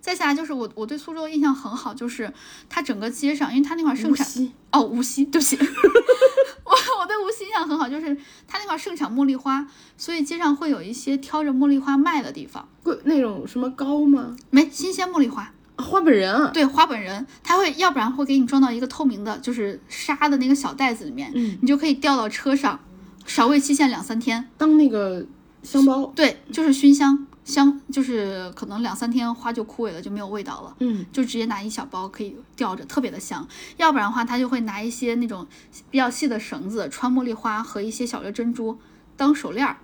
[0.00, 2.32] 再下来就是我我对苏州印象很好，就是
[2.68, 4.26] 它整个街上，因为它那块儿盛产。
[4.72, 14.36] 哦，无锡，对不起，我我对无锡印象很好，就是它那块儿盛产茉莉花，所以街上会有一些挑着茉莉花卖的地方，贵那种什么糕吗？
[14.50, 16.50] 没新鲜茉莉花，啊，花本人啊。
[16.54, 22.78] 对，花本人，他会要不然会给你装到一个透明的，就是纱的那个小袋子里面，嗯，你就可以吊到车上，
[23.26, 24.48] 少味期限两三天。
[24.56, 25.26] 当那个
[25.64, 26.12] 香包。
[26.14, 30.76] 对，就是熏香香，就是可能两三天花就枯萎了，就没有味道了。
[30.78, 33.46] 嗯，就直接拿一小包可以吊着，特别的香。
[33.76, 35.46] 要不然的话，他就会拿一些那种
[35.90, 38.78] 比较细的绳子，穿茉莉花和一些小的珍珠
[39.16, 39.76] 当手链儿，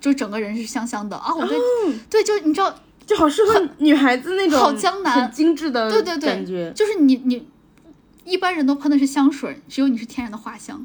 [0.00, 1.32] 就整个人是香香的啊！
[1.34, 1.58] 我对、
[2.10, 2.74] 对，就你知道，
[3.06, 6.72] 就好适合女孩子那种好江南很精致的对对对感觉。
[6.74, 7.46] 就是你你
[8.24, 10.84] 一般人都喷的是香水，只有你是天然的花香，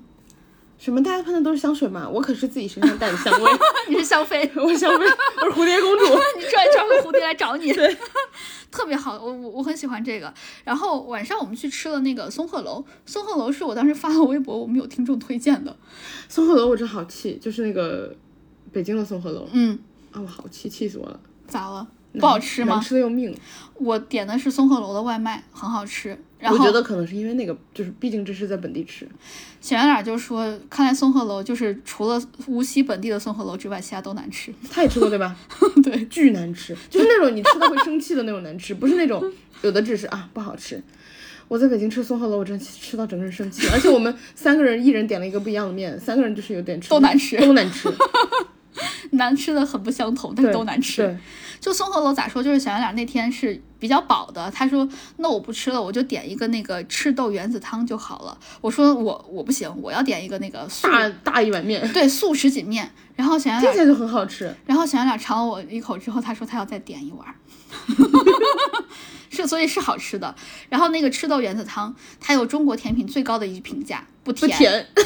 [0.79, 3.51] 什么大家喷的都是香水嘛，我可是自己身上带的香味，
[3.89, 4.49] 你是香妃。
[4.55, 5.05] 我香妃，
[5.41, 6.05] 我是蝴蝶公主。
[6.39, 7.73] 你转一转个蝴蝶来找你，
[8.71, 10.33] 特别好，我我我很喜欢这个。
[10.63, 15.75] 然后晚上我们去吃了那个松鹤楼，松鹤楼是我当时发了微博，我们有听众推荐的。
[16.29, 18.15] 松鹤楼我真好气，就是那个
[18.71, 19.77] 北京的松鹤楼嗯，
[20.13, 21.19] 啊，我好气，气死我了。
[21.45, 21.85] 咋了？
[22.13, 23.35] 不好吃吗难吃的要命。
[23.75, 26.17] 我点的是松鹤楼的外卖，很好吃。
[26.37, 29.07] 然后我觉得可能是因为那个，就是毕竟这是在本地吃。
[29.61, 34.53] 小圆脸就说，看来松鹤楼就是除了无锡本地的松鹤楼之外，其他都难吃。
[34.69, 35.35] 他也吃过对吧？
[35.83, 39.23] 对，巨难吃，就是那种你吃到会生气的那种难吃，不是那种
[39.61, 40.81] 有的只是啊不好吃。
[41.47, 47.89] 我在北京吃松鹤楼，我真吃到整个人生气，而且我们三个人一人点了一个不一样的面，三个人就是有点吃都难吃都难吃，
[49.11, 51.17] 难吃的很不相同，但是都难吃。
[51.59, 52.41] 对，就松鹤楼咋说？
[52.41, 58.37] 就是小圆脸那天是比较饱的，他说那我不吃了，我就点一个那个赤豆圆子汤就好了。
[58.61, 62.91] 我说我我不行，我要点一个那个素大大一碗面，对素什锦面。
[63.15, 64.55] 然后小圆脸听起来就很好吃。
[64.65, 67.35] 然后小圆脸尝了我一口之后，他说他要再点一碗儿，
[69.29, 70.33] 是所以是好吃的。
[70.69, 74.87] 然后那个赤豆圆子汤，它有中国甜品最高的一评价，不甜，不甜，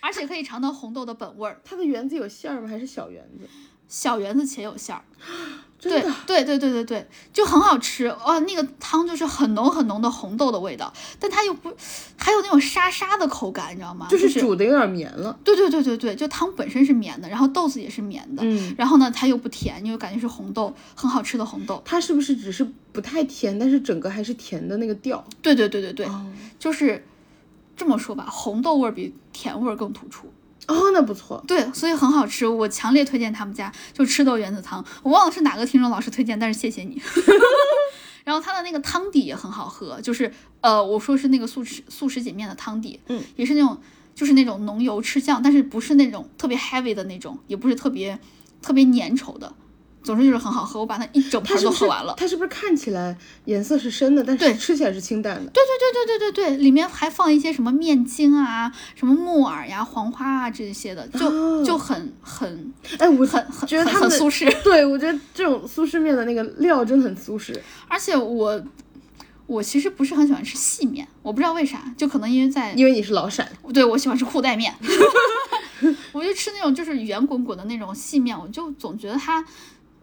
[0.00, 2.68] 而且可以尝到红豆的本味儿，它的圆子有馅儿吗？
[2.68, 3.46] 还是小圆子？
[3.88, 5.02] 小圆子且有馅儿。
[5.80, 8.38] 对，对对对对对，就很好吃哦。
[8.40, 11.72] 那个汤就是很浓很浓的红豆的味道，但它又不，
[12.18, 14.06] 还有那种沙沙的口感，你知道吗？
[14.10, 15.34] 就是煮的有点绵了。
[15.42, 21.80] 对对对对对，就汤本身是绵的，然后豆子也是绵的，嗯，然后呢，它又不甜，你就感觉是红豆，很好吃的红豆。
[21.82, 25.24] 它是不是只是不太甜，但是整个还是甜的那个调？
[25.40, 26.26] 对对对对对，哦
[26.58, 27.02] 就是
[27.80, 30.30] 这么说吧，红豆味儿比甜味儿更突出。
[30.66, 31.42] 哦，那不错。
[31.48, 34.84] 对，所以很好吃，我强烈推荐他们家，就赤豆原子汤。
[35.02, 37.00] 我忘了是哪个听众老师推荐，但是谢谢你。
[38.22, 43.80] 然后它的那个汤底也很好喝，就是呃，我说是那个素食素食锦面的汤底，嗯，也是那种
[44.14, 48.18] 就是那种浓油赤酱，但是不是那种特别 heavy 的那种，也不是特别
[48.60, 49.54] 特别粘稠的，
[50.02, 50.80] 总之就是很好喝。
[50.80, 52.14] 我把它一整盘都喝完了。
[52.16, 55.50] 它是不是看起来颜色是深的，但对是吃起来是清淡的？
[55.50, 64.50] 对对对对对对对，里面还放一些什么面筋啊、什么木耳呀、黄花啊这些的，就、哦就很很哎，我很很很觉得它很苏式。
[64.64, 67.62] 对，我觉得这种苏式面的那个料真的很苏式。
[67.86, 68.60] 而且我
[69.46, 74.74] 我其实不是很喜欢吃细面，我不知道为啥，就可能因为在因为你是老陕，对我喜欢吃裤带面，
[76.12, 79.44] 我就吃那种就是圆滚滚的那种细面，我就总觉得它。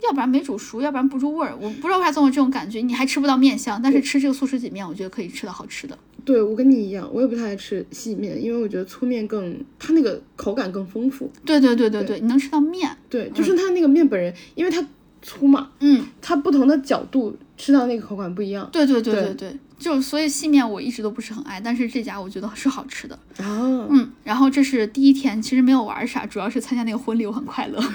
[0.03, 1.55] 要不然没煮熟，要不然不入味儿。
[1.59, 5.97] 我不知道为啥总有这种感觉，你还吃不到面香，但是吃这个素食锦面，我觉得可以吃到好吃的。
[6.23, 11.31] 对我跟你一样，我也不太爱吃细面，因为我觉得粗面更它那个口感更丰富。
[11.45, 12.89] 对对对对对，你能吃到面。
[13.09, 14.85] 对，就是它那个面本人，因为它
[15.21, 18.67] 粗嘛，嗯，它不同的角度吃到那个口感不一样。
[18.71, 23.15] 对对对对对对，就所以细面我一直都不是很爱，但是这家我觉得是好吃的。
[23.37, 27.81] 啊，嗯，然后这是第一天，其实没有玩啥，主要是参加那个婚礼，我很快乐。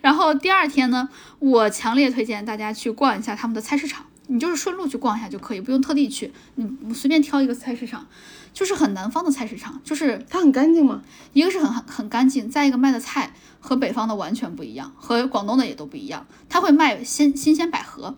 [0.00, 1.08] 然后第二天呢，
[1.38, 8.06] 我强烈推荐大家去逛一下他们的菜市场，你就是顺路去逛一下就可以，不用特地去，你随便挑一个菜市场，
[8.52, 11.02] 就是很南方的菜市场，就是它很干净吗？
[11.32, 18.16] 一个是很很很干净，再一个卖的菜和北方的完全不一样，和广东的也都不一样，他会卖新新鲜百合，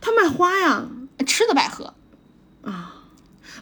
[0.00, 0.86] 他卖花呀，
[1.18, 1.94] 呃吃的百合。
[2.62, 2.94] 啊，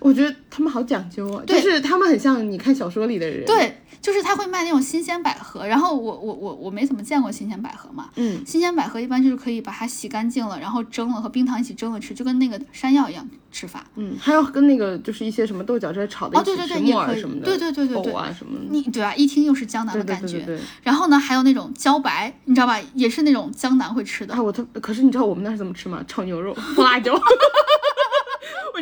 [0.00, 13.82] 我觉得他们好讲究啊，就对是他们很像你看小说里的人。，对，就是他会卖那种新鲜百合，然后我我我我没怎么见过新鲜百合嘛，嗯，新鲜百合一般就是可以把它洗干净了，然后蒸了和冰糖一起蒸了吃，就跟那个山药一样吃法。
[13.94, 18.16] 嗯，还有跟那个就是一些什么豆角之类炒的哦，对对对，也可以木耳什么，的，对对对对对藕。
[18.18, 18.66] 啊什么的。
[18.68, 19.14] 你对吧？
[19.14, 20.36] 一听又是江南的感觉。
[20.36, 20.64] 对对对对。
[20.82, 22.78] 然后呢，还有那种茭白，你知道吧？
[22.92, 24.42] 也是那种江南会吃的啊，。
[24.42, 26.04] 我特可是你知道我们那是怎么吃吗？
[26.06, 27.14] 炒牛肉 不辣椒。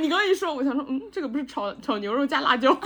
[0.02, 2.76] 我你刚刚一说，我想说，嗯，这个不是炒炒牛肉加辣椒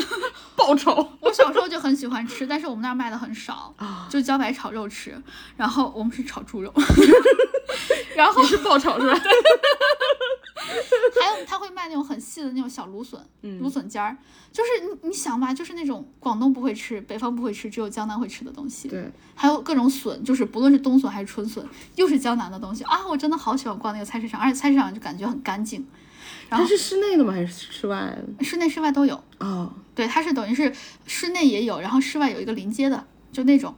[0.54, 4.06] 爆炒 我小时候就很喜欢吃，但是我们那儿卖的很少，啊？
[4.10, 5.16] 就茭白炒肉吃。
[5.56, 6.70] 然后我们是炒猪肉，
[8.14, 9.18] 然后你是爆炒是吧？
[11.18, 14.14] 还有他会卖那种很细的那种小芦笋，嗯芦笋尖儿，
[14.52, 18.88] 就是你你想吧，就是那种广东不会吃，北方不会吃，只有江南会吃的东西。
[18.88, 23.06] 对，还有各种笋，就是不论是冬笋还是春笋，又是江南的东西啊！
[23.08, 25.86] 我真的好喜欢逛那个菜市场，而且菜市场就感觉很干净，
[26.48, 27.32] 然后它是室内的吗？
[27.32, 27.96] 还是室外
[28.38, 28.44] 的？
[28.44, 29.20] 室内室外都有。
[29.38, 30.72] 哦，对，它是等于是
[31.06, 33.74] 室内也有，然后室外有一个临街的，就那种。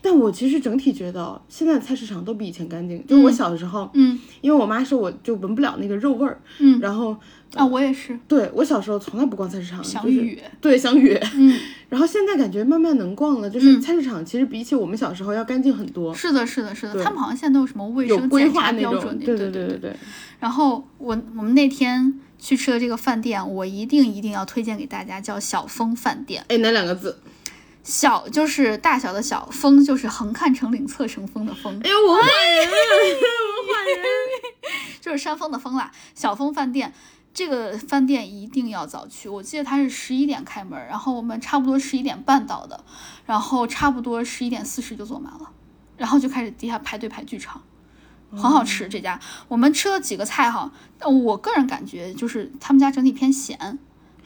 [0.00, 3.04] 但我其实整体觉得现在的菜市场都比以前干净。
[3.04, 7.16] 就是我小的时候，嗯因为我妈说我就闻不了那个肉味儿，嗯然后
[7.54, 10.40] 啊，我也是对我小时候从来不逛菜市场，就是想雨。
[10.60, 11.18] 对想雨。
[11.34, 11.58] 嗯，
[11.92, 18.72] 然后现在感觉慢慢能逛了，就是菜市场其实比起我们小时候要干净很多，是的，是的，是的，他们好像现在都有什么卫生检查。
[18.72, 19.96] 标准，对对对对对。
[20.40, 26.42] 然后我我们那天去吃的这个饭店，我一定一定要推荐给大家，叫小峰饭店。
[26.48, 27.18] 哎，哪两个字？
[27.84, 34.06] 小就是大小的小，峰就是横看成岭侧成峰的峰，哎呦，我 换人，我换人。
[34.98, 35.92] 就是山峰的峰啦。
[36.14, 36.94] 小峰饭店。
[37.34, 42.84] 这个饭店一定要早去，我记得他是十一点开门，然后我们差不多十一点半到的，
[43.26, 45.50] 然后差不多十一点四十就坐满了。
[45.98, 47.62] 然后就开始底下排队排巨长，
[48.30, 49.20] 很好吃这家。
[49.46, 53.78] 我们吃了几个菜哈，但我个人感觉就是他们家整体偏咸，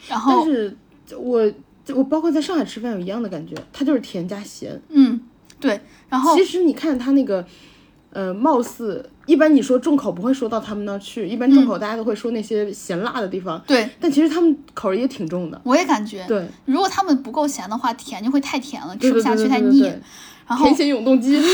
[0.07, 0.77] 然后但是
[1.17, 1.53] 我
[1.93, 4.81] 我包括在上海吃饭有一样的感觉，它就是甜加咸。
[4.89, 5.19] 嗯
[5.59, 7.45] 对，然后其实你看它那个，
[8.17, 15.61] 呃，貌似一般你说重口不会说到他们那儿去，一般重口大家都会说那些咸辣的地方，对但其实他们口味也挺重的。
[15.63, 19.81] 我也感觉，对，如果他们不够咸的话，甜就会太甜了，吃不下去太腻。
[19.81, 20.01] 对对对
[20.47, 21.39] 然后甜咸永动机。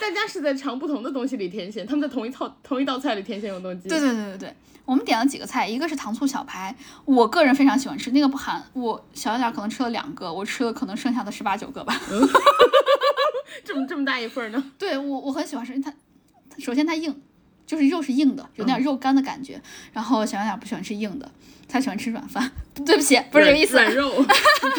[0.00, 3.90] 大家是在尝不同的东西里甜咸，他们在同一套同一道菜里甜咸永动机。
[3.90, 6.74] 对对对对对，我们点了几个菜，一个是糖醋小排，
[7.04, 11.94] 我个人非常喜欢吃，那个不含我小一点儿可能吃了两个，我吃了可能剩下的十八九个吧。
[13.62, 14.64] 这么这么大一份儿呢？
[14.78, 15.92] 对我我很喜欢吃，因为它
[16.48, 17.14] 它首先它硬，
[17.66, 19.60] 就是肉是硬的，有点肉干的感觉。
[19.92, 21.30] 然后小圆脸不喜欢吃硬的，
[21.68, 22.50] 他喜欢吃软饭。
[22.84, 23.74] 对不起，不是这个意思。
[23.74, 24.24] 软肉。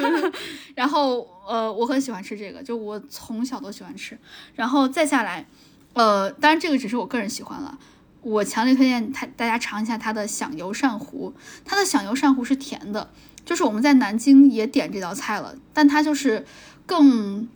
[0.75, 4.17] 然后呃，我很喜欢吃这个，就我从小都喜欢吃。
[4.55, 5.45] 然后再下来，
[5.93, 7.77] 呃，当然这个只是我个人喜欢了。
[8.21, 11.31] 我强烈推荐他大家尝一下它的响油鳝糊，
[11.63, 13.11] 它的响油鳝糊是甜的，
[13.45, 16.43] 就是我们在南京也点这道菜了，但它就是
[16.87, 17.47] 更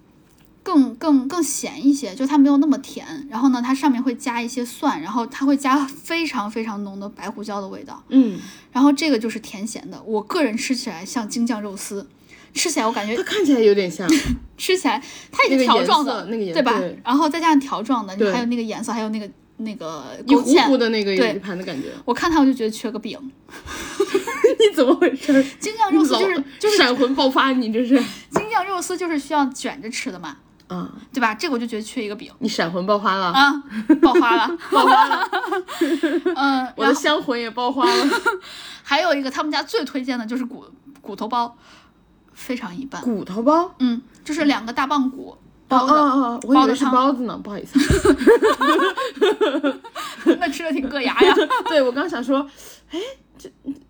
[0.64, 3.06] 更更更咸一些，就它没有那么甜。
[3.30, 8.04] 然后呢，它上面会加一些蒜，然后它会加非常非常浓的白胡椒的味道。
[8.10, 8.40] 嗯，
[8.72, 12.08] 然后这个就是甜咸的，我个人吃起来像京酱肉丝，
[12.54, 14.08] 吃起来我感觉它看起来有点像。
[14.58, 17.00] 吃起来它已经那个颜条状的，色那个颜对吧对？
[17.04, 20.68] 然后再加上条状的，你还有那个颜色，还有那个那个一糊勾芡。
[20.68, 23.18] 糊的那个对一盘的感觉，我看它我就觉得缺个饼，
[23.48, 25.28] 你怎么回事？
[25.62, 27.96] 京酱肉丝就是就是闪魂爆发，你这是
[28.32, 30.36] 京酱肉丝就是需要卷着吃的嘛，
[30.70, 30.90] 啊？
[31.14, 31.34] 对吧？
[31.36, 33.52] 这个我就觉得缺一个饼你闪魂爆花了，啊，
[34.02, 35.30] 爆花了，爆花了。
[36.36, 38.06] 嗯， 我的香魂也爆花了。
[38.84, 40.66] 还有一个他们家最推荐的就是骨
[41.02, 41.56] 骨头包，
[42.34, 43.02] 非常一般。
[43.02, 43.74] 骨头包？
[43.80, 47.78] 嗯，就是两个大棒骨哦包的，哦哦，我以为是包的是包子呢，不好意思。
[50.40, 51.36] 那吃的挺硌牙呀。
[51.68, 52.46] 对我刚想说，
[52.92, 53.00] 哎，
[53.38, 53.50] 这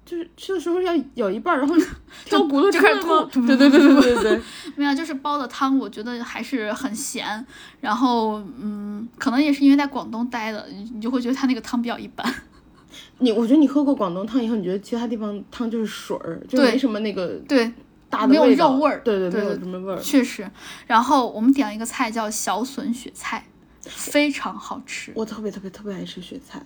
[0.10, 1.76] 就是吃的时候要咬一半儿，然后
[2.26, 4.42] 挑骨头就开始吐对 对对对对对对。
[4.76, 7.46] 没有，就是煲的汤，我觉得还是很咸。
[7.80, 12.34] 然后，嗯，可能也是因为在广东待的，你你就会觉得它那个汤比较一般。
[13.20, 17.72] 你我觉得你喝过广东汤以后，你觉得其他地方汤就是水儿，就没什么那个对，没有
[18.10, 20.00] 大的味道肉味儿对对，对没有什么味儿。
[20.00, 20.50] 确实。
[20.88, 23.46] 然后我们点了一个菜叫小笋雪菜，
[23.84, 25.12] 非常好吃。
[25.16, 26.60] 我特别特别特别爱吃雪菜，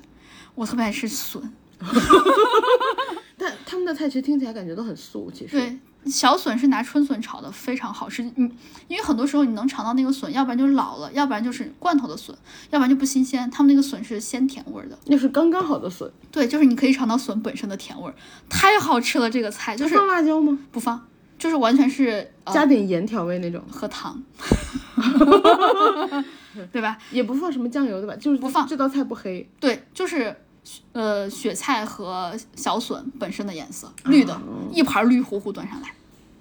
[0.56, 1.52] 我特别爱吃笋。
[3.38, 5.58] 但他们的菜其实听起来感觉都很素，其实。
[5.58, 8.24] 对，小笋是拿春笋炒的，非常好吃。
[8.36, 8.50] 嗯，
[8.88, 12.36] 因为很多时候你能尝到那个笋，要不然就是老了，要不然就是罐头的笋，
[12.70, 13.50] 要不然就不新鲜。
[13.52, 14.98] 他们那个笋是鲜甜味儿的。
[15.08, 16.10] 那是刚刚好的笋。
[16.32, 18.16] 对，就是你可以尝到笋本身的甜味儿，
[18.50, 19.30] 太好吃了。
[19.30, 20.58] 这个菜就是放辣椒吗？
[20.72, 21.06] 不放，
[21.38, 24.22] 就是完全是呃加点盐调味那种，和糖，
[26.72, 26.98] 对吧？
[27.12, 28.16] 也不放什么酱油对吧？
[28.16, 30.36] 就是不放这道菜不黑，对，就是
[30.91, 34.39] 呃雪菜和小笋本身的颜色，绿的，
[34.71, 35.93] 一盘绿乎乎端上来，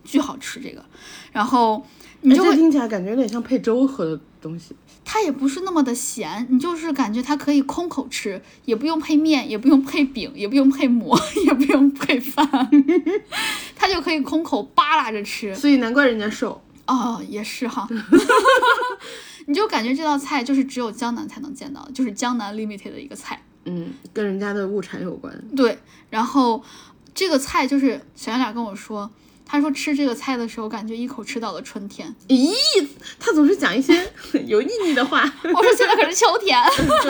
[0.04, 0.84] 巨好吃这个。
[1.32, 1.84] 然后
[2.20, 4.74] 你哎就会，这听起来感觉有点像配粥喝的东西。
[5.04, 12.46] 它也不是那么的咸，你就是感觉它可以空口吃，也不用配面，也不用配饼，也不用配馍， 也不用配饭，
[13.74, 15.52] 它就可以空口扒拉着吃。
[15.54, 16.62] 所以难怪人家瘦。
[16.86, 17.88] 哦，也是哈，
[19.46, 23.42] 你就感觉这道菜就是只有江南才能见到，就是江南 limited 的一个菜。
[23.64, 25.32] 嗯，跟人家的物产有关。
[25.56, 25.78] 对，
[26.10, 26.62] 然后
[27.14, 29.10] 这个菜就是小圆脸跟我说，
[29.44, 32.14] 他说吃这个菜的时候，感觉一口吃到了春天。
[32.28, 32.52] 咦，
[33.20, 33.94] 他总是讲一些
[34.46, 35.22] 有腻腻的话。
[35.44, 36.58] 我说现在可是秋天，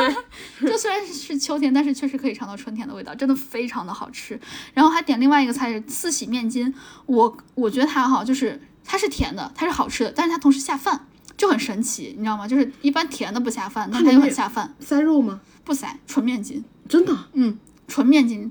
[0.61, 4.39] 对，就虽然是秋天，但是确实可以尝到春天的味道，真的非常的好吃。
[4.75, 6.75] 然后还点另外一个菜是四喜面筋，
[7.07, 12.49] 我我觉得它哈，就是它是甜的，它是好吃的，但是它同时下饭，就很神奇，你知道吗？
[12.49, 15.41] 就是一般甜的不下饭，但它又很下饭，塞肉吗？
[15.65, 17.17] 不塞纯面筋，真的？
[17.33, 18.51] 嗯，纯面筋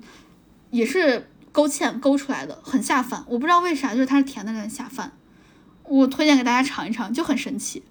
[0.69, 3.24] 也是勾芡勾出来的，很下饭。
[3.28, 5.12] 我不知道为啥，就是它是甜的，让人下饭。
[5.84, 7.84] 我推荐给大家尝一尝，就很神奇。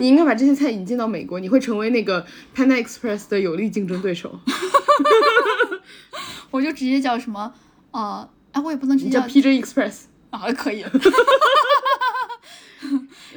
[0.00, 4.38] 你应该把这些菜引进到美国，你会成为那个 Panda Express 的有力竞争对手。
[6.50, 7.52] 我就直接叫什么，
[7.90, 10.02] 呃，哎，我也不能直接叫 PJ Express。
[10.30, 10.84] 啊，可以。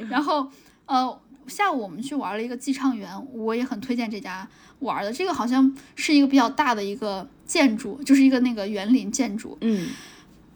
[0.08, 0.50] 然后，
[0.86, 1.20] 呃，
[1.50, 5.12] 下午我们去玩了一个寄畅园，我也很推荐这家玩的。
[5.12, 9.58] 这个好像是一个比较大的一个建筑，就是一个那个园林建筑。
[9.60, 9.88] 嗯，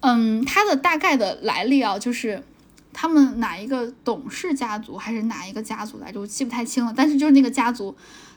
[0.00, 2.42] 嗯，它的大概的来历啊，就是
[2.92, 6.94] 他们哪一个董事家族还是哪一个家族来着，我记不太清了。
[6.96, 7.96] 但是就是那个家族，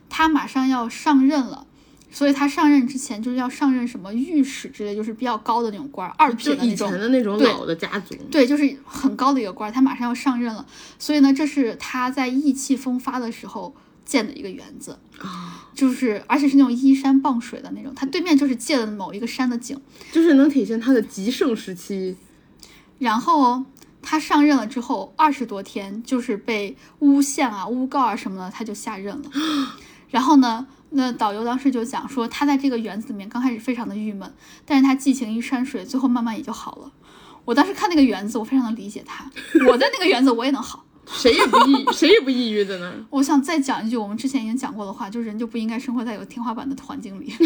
[0.09, 1.67] 他马上要上任了，
[2.11, 6.99] 所以他上任之前就是要上任什么御史之类，就是比较高的那种官儿，二品的那种前。
[6.99, 10.65] 的那种老的家族，对，就是很高的一个官儿，他马上要上任了，
[10.97, 19.79] 所以呢，这是他在意气风发的时候建的一个园子，啊，就是而且是那种依山傍水的那种，他对面就是借了某一个山的景，
[20.11, 22.15] 就是能体现他的极盛时期。
[22.99, 23.63] 然后
[24.01, 29.29] 他上任了之后二十多天，就是被诬陷啊、诬告啊什么的，他就下任了。
[30.09, 34.33] 然后呢，那导游当时就讲说，他在这个园子里面刚开始非常的郁闷，
[34.65, 36.91] 但是他寄情于山水，最后慢慢也就好了。
[37.45, 39.29] 我当时看那个园子，我非常的理解他，
[39.69, 40.83] 我在那个园子我也能好。
[41.07, 42.93] 谁也不抑， 谁也不抑郁的呢。
[43.09, 47.33] 我想再讲一句我们之前已经讲过的话，就是人就不应该生活在有天花板的环境里。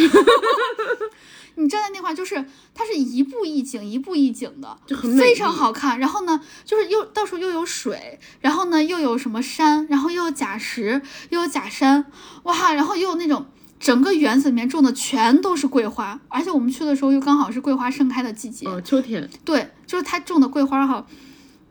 [1.55, 2.43] 你站在那块，就是
[2.73, 5.99] 它是一步一景，一步一景的，就很非常好看。
[5.99, 12.05] 然后呢，就是又到处又有水，然后呢又有什么山，然后又有假石，又有假山，
[12.43, 13.45] 哇，然后又有那种
[13.81, 21.05] 整个园子里面种的全都是桂花，而且我们去的时候又刚好是桂花盛开的季节，哦，秋天，对，就是它种的桂花哈，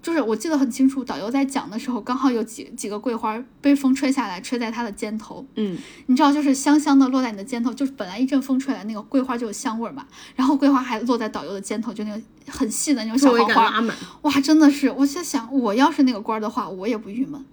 [0.02, 5.76] 就是我记得很清楚，导游在讲的时候，刚好有几几个桂花被风吹下来，吹在他的肩头，嗯，
[6.06, 13.84] 你知道，就是香香的落在你的肩头，就是本来一阵风吹来，那个桂花就有香味儿嘛，然后桂花还落在导游的肩头，就那个很细的那种小黄花，
[14.22, 17.44] 哇，真的是，我在想，我要是那个官儿的话，我也不郁闷，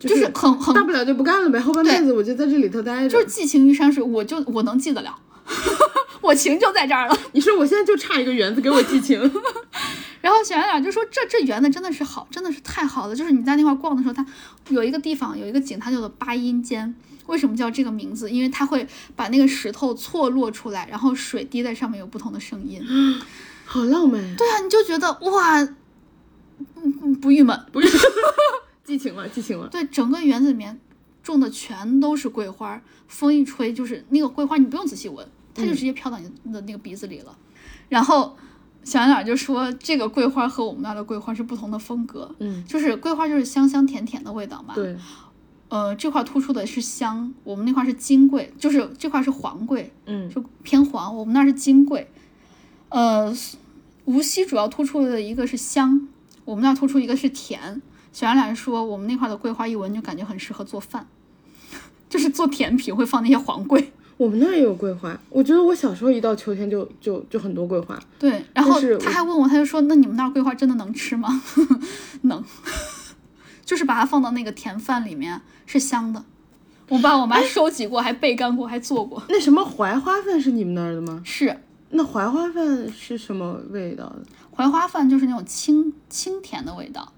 [0.00, 3.08] 就就是很很大不了就不干了呗，后半辈子我就在这里头待着。
[3.08, 5.16] 就是寄情于山水，我就我能记得了，
[6.20, 7.18] 我情就在这儿了。
[7.32, 9.20] 你说我现在就差一个园子给我寄情，
[10.20, 13.14] 然后小圆脸就说：“这这园子真的是好，真的是太好了。
[13.14, 14.24] 就是你在那块儿逛的时候，它
[14.68, 16.94] 有一个地方有一个景，它叫做八音间。
[17.26, 18.30] 为什么叫这个名字？
[18.30, 18.86] 因为它会
[19.16, 22.82] 把那个石头错落出来，然后水滴在上面有不同的声音。
[23.66, 24.34] 好浪漫呀！
[24.36, 27.58] 对啊，你就觉得哇，嗯嗯不郁闷。
[27.72, 27.88] 不是，
[28.84, 29.68] 寄情了，寄情了。
[29.68, 30.78] 对，整个园子里面
[31.22, 37.36] 种的全都是桂花，风一吹就是那个桂花，你不用仔细闻，它就直接飘到你的那个鼻子里了。
[37.88, 38.36] 然后
[38.82, 42.34] 小圆脸就说，这个桂花和我们那儿的桂花是不同的风格。
[42.38, 44.74] 嗯，就是桂花就是香香甜甜的味道嘛。。
[44.74, 44.96] 对，
[45.68, 52.10] 呃，这块突出的是香，我们那块是金桂，就是这块是黄桂，嗯，就偏黄，我们那儿是金桂。
[52.88, 53.34] 呃，
[54.04, 56.08] 无锡主要突出的一个是香，
[56.44, 57.80] 我们那儿突出一个是甜。
[58.12, 61.06] 小杨俩说，我们那块的桂花一闻就感觉很适合做饭，
[62.08, 63.92] 就是做甜品会放那些黄桂。
[64.16, 65.18] 我们那儿也有桂花。
[65.30, 67.98] 我觉得我小时候一到秋天就就就很多桂花。
[68.18, 71.42] 对，然后他还问我，他就说：“那你们那儿桂花真的能吃吗？”
[72.22, 72.42] 能，
[73.64, 76.24] 就是把它放到那个甜饭里面是香的。
[76.88, 79.22] 我爸我妈收集过，还焙干过，还做过。
[79.28, 81.22] 那什么槐花饭是你们那儿的吗？
[81.24, 81.60] 是
[81.90, 84.22] 那槐花饭是什么味道的？
[84.50, 87.12] 槐花饭，就是那种清清甜的味道。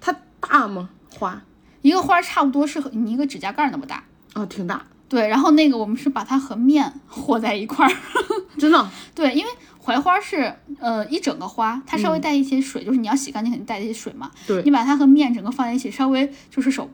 [0.00, 0.90] 它大吗？
[1.10, 1.42] 花
[1.82, 4.04] 一个花儿差不多是和你一个指甲盖儿那么大。
[4.32, 7.92] 啊，挺大，对，然后那个我们是把它和面 和在一块儿。
[8.58, 8.90] 真的。
[9.14, 14.30] 对，因为槐花是呃一整个花，它稍微带一些水，就是你要洗干净肯定带一些水嘛。
[14.46, 16.90] 对你把它和面整个放在一起，稍微就是手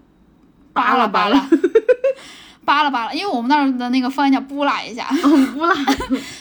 [0.73, 1.49] 扒拉扒拉，
[2.65, 5.75] 扒拉扒拉，因为我们那儿的那个方言叫拨拉一下，嗯，不拉。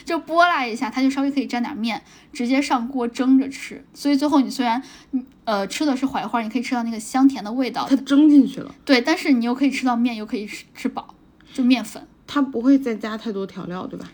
[0.06, 2.02] 就拨拉一下，它就稍微可以沾点面，
[2.32, 3.84] 直接上锅蒸着吃。
[3.94, 11.16] 所以最后你虽然嗯呃吃的是槐花，你可以吃到那个香甜的味道它，蒸进去了，对，但是你又可以吃到面，又可以吃吃饱，
[11.54, 12.06] 就面粉。
[12.26, 14.10] 它不会再加太多调料，对吧？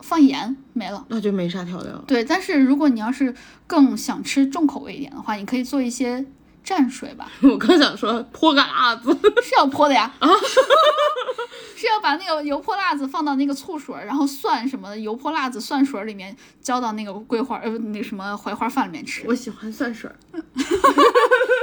[0.00, 2.02] 放盐没了，那就没啥调料。
[2.06, 2.24] 对。
[2.24, 3.34] 但是如果你要是
[3.66, 6.24] 更想吃重口味一点的话，你可以做一些
[6.64, 9.10] 蘸水吧， 我刚想说泼个辣子，
[9.42, 10.28] 是要泼的呀，啊
[11.76, 19.22] 是要把那个油泼辣子放到那个醋水儿，然后蒜什么的，油泼辣子蒜水儿里面浇到那个桂花呃那什么槐花饭里面吃。
[19.26, 20.16] 我喜欢蒜水儿。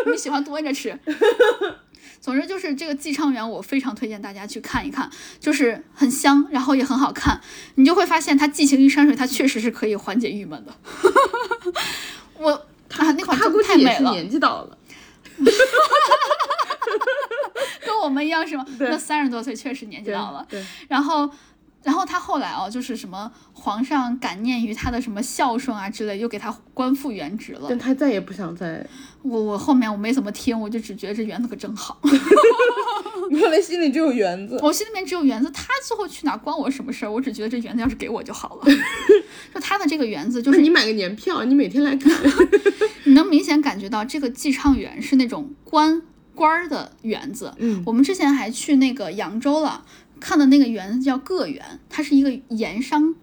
[0.05, 0.97] 你喜欢端着吃。
[2.25, 5.07] 总之就是这个寄畅园，我非常推荐大家去看一看，
[5.39, 7.39] 就是很香，然后也很好看，
[7.75, 10.73] 你就会发现它寄情于山水，它确实是可以缓解郁闷的。
[12.39, 12.49] 我
[12.97, 14.75] 啊，那款真太美了，是年纪到了，
[17.85, 18.65] 跟我们一样是吗？
[18.75, 20.43] 对那三十多岁确实年纪对到了。
[20.49, 21.29] 对，然后，
[21.83, 27.77] 然后他后来哦，就是什么皇上感念于他的什么孝顺啊之类，又给他官复原职了但。
[27.77, 28.83] 他再也不想再，
[29.25, 31.99] 我我后面我没怎么听，我就只觉得这园子可真好。
[33.31, 34.59] 原来心里只有园子。
[34.61, 37.11] 我心里面只有园子，他最后去哪儿关我什么事儿？
[37.11, 38.65] 我只觉得这园子要是给我就好了。
[39.53, 42.13] 就他的这个园子，就就是是你买个年票，你每天来看。
[43.05, 46.01] 你能明显感觉到这个寄畅园是那种官
[46.35, 47.53] 官儿的园子。
[47.57, 49.83] 嗯，我们之前还去那个扬州了，
[50.19, 53.15] 看的那个园子叫个园，它是一个盐商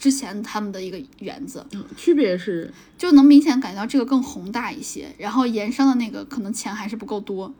[0.00, 5.14] 之前他们的一个园子，嗯区别是，就能明显感觉到这个更宏大一些。
[5.18, 7.54] 然后盐商的那个可能钱还是不够多。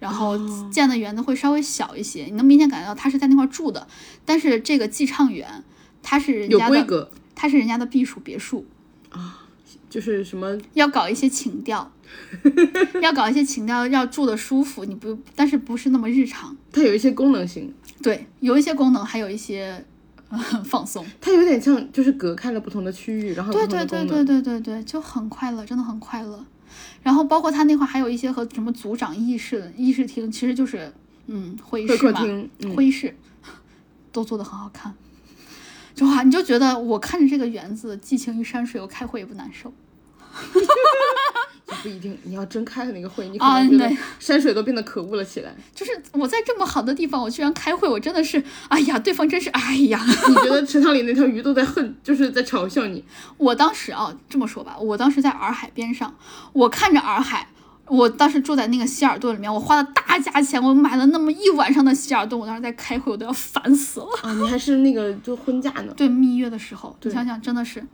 [0.00, 0.36] 然后
[0.68, 3.86] 建的园子会稍微小一些，你能明显感觉到他是在那块住的。
[4.24, 5.62] 但是这个寄畅园，
[6.02, 8.66] 它是人家的，有规格，它是人家的避暑别墅
[9.10, 9.46] 啊，
[9.88, 11.92] 就是什么要搞一些情调，
[13.00, 16.56] 要搞一些情调，要住的舒服，你不，但是不是那么日常。
[16.72, 17.72] 它有一些功能性，
[18.02, 19.84] 对，有一些功能，还有一些、呃、
[20.64, 21.04] 放松。
[21.20, 24.24] 它有点像就是隔开了不同的区域，然后对对对对。
[24.24, 26.44] 对对对，就很快乐，真的很快乐。
[27.02, 30.92] 然后包括他那块儿还有一些和什么组长议事议事厅，其实就是
[31.26, 33.14] 嗯会议室嘛，客厅，嗯，会议室
[34.10, 34.94] 都做的很好看。
[35.94, 39.72] 就哇，你就觉得我看着这个园子寄情于山水，我开会也不难受。
[41.72, 42.16] 也不一定。
[42.24, 45.54] 你要真开了那个会，你可啊能觉得对山水都变得可恶了起来。
[45.74, 50.00] 就是我在这么好的地方，我居然开会，我真的是，哎呀，对方真是，哎呀。
[50.28, 53.04] 你觉得 池塘里那条鱼都在恨，就是在嘲笑你。
[53.38, 56.14] 我当时啊，这么说吧，我当时在洱海边上，
[56.52, 57.48] 我看着洱海，
[57.86, 64.06] 我当时住在那个希尔顿里面，我花了大价钱，我买了那么一晚上的希尔顿，我当时在开会，我都要烦死了。
[64.22, 65.92] 啊，你还是那个就婚嫁呢？
[65.96, 67.84] 对，蜜月的时候，你想想，真的是，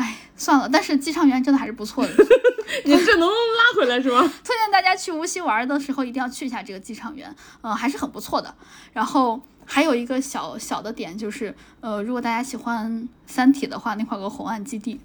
[0.00, 0.66] 哎，算了。
[0.72, 2.10] 但是机场园真的还是不错的，
[2.86, 4.20] 你这能拉回来是吗？
[4.42, 8.54] 推荐大家去无锡玩的时候一定要去一下这个机场园，嗯、还是很不错的。
[8.94, 12.90] 然后还有一个小小的点就是，呃，如果大家喜欢
[13.26, 14.98] 《三体》的话，那块有个红岸基地。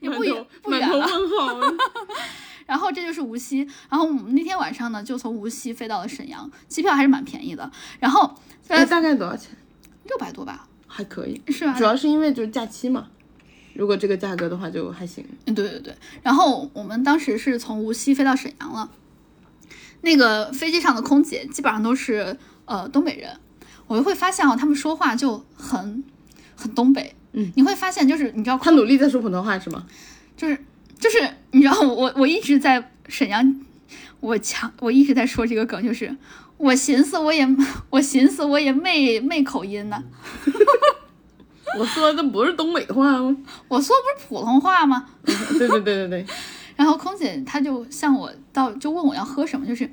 [0.00, 1.06] 也不远不远了，
[2.66, 7.70] 然后这就是无锡，然后我们那天晚上呢就从无锡飞到了沈阳，机票还是蛮便宜的，
[8.00, 8.34] 然后
[8.66, 9.56] 大概多少钱？
[10.04, 10.66] 六百多吧，
[10.96, 11.82] 还可以，是吧主？
[11.82, 13.08] 要是因为就是假期嘛。
[13.72, 15.24] 如果这个价格的话就还行。
[15.46, 15.92] 嗯，对对对。
[16.22, 18.88] 然后我们当时是从无锡飞到沈阳了，
[20.02, 22.36] 那个飞机上的空姐基本上都是
[22.66, 23.36] 呃东北人，
[23.88, 26.04] 我就会发现哦，他们说话就很
[26.54, 27.12] 很东北。
[27.32, 29.84] 嗯，你会发现就是你知道他努力在说普通话是吗？
[30.36, 30.56] 就是
[31.00, 33.60] 就是你知道我我一直在沈阳，
[34.20, 36.16] 我强我一直在说这个梗，就是
[36.64, 37.46] 我寻思我也
[37.90, 40.02] 我寻思我也没没口音呢，
[41.78, 43.36] 我说的不是东北话吗？
[43.68, 45.04] 我说不是普通话吗？
[45.22, 46.26] 对对对对对，
[46.74, 49.90] 然后空姐她就向我到就问我要喝什么，就是，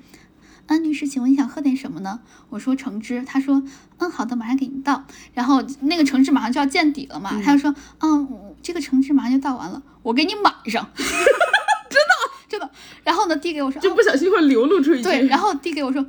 [0.67, 2.21] 安，女士，请问你想喝点什么呢？
[2.49, 3.61] 我说橙汁，她说，
[3.97, 5.03] 嗯，好的，马上给您倒。
[5.33, 12.13] 然后那个橙汁马上就要见底了嘛，她就说，嗯，这个橙汁马上就倒完了，我给你满上，真的
[12.47, 12.71] 真的。
[13.03, 15.03] 然后呢，递给我说，就不小心会流露出一句。
[15.03, 16.05] 对，然后递给我说。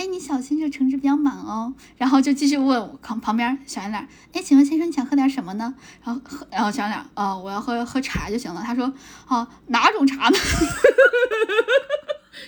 [0.00, 1.74] 哎，你小心这个橙汁比较满哦。
[1.98, 5.74] 然后就继续问我旁旁边小圆脸，哎，请问先生你想喝点什么呢？
[6.02, 8.62] 然后喝，然后小圆脸，哦，我要喝喝茶就行了。
[8.64, 8.90] 他说，
[9.28, 10.38] 哦，哪种茶呢？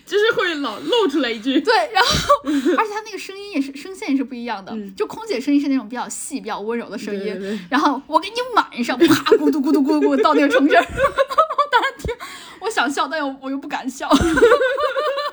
[0.07, 1.61] 就是会老露出来一句。
[1.61, 2.09] 对，然后
[2.45, 2.51] 而
[2.87, 10.89] 且他那个声音也是声线也是不一样的，就空姐声音是那种比较细、比较温柔的声音，对对对然后我给你满上，啪，咕嘟咕嘟咕嘟咕嘟到那个橙汁儿， 我
[11.71, 12.15] 当时听，
[12.61, 14.09] 我想笑，但又我又不敢笑，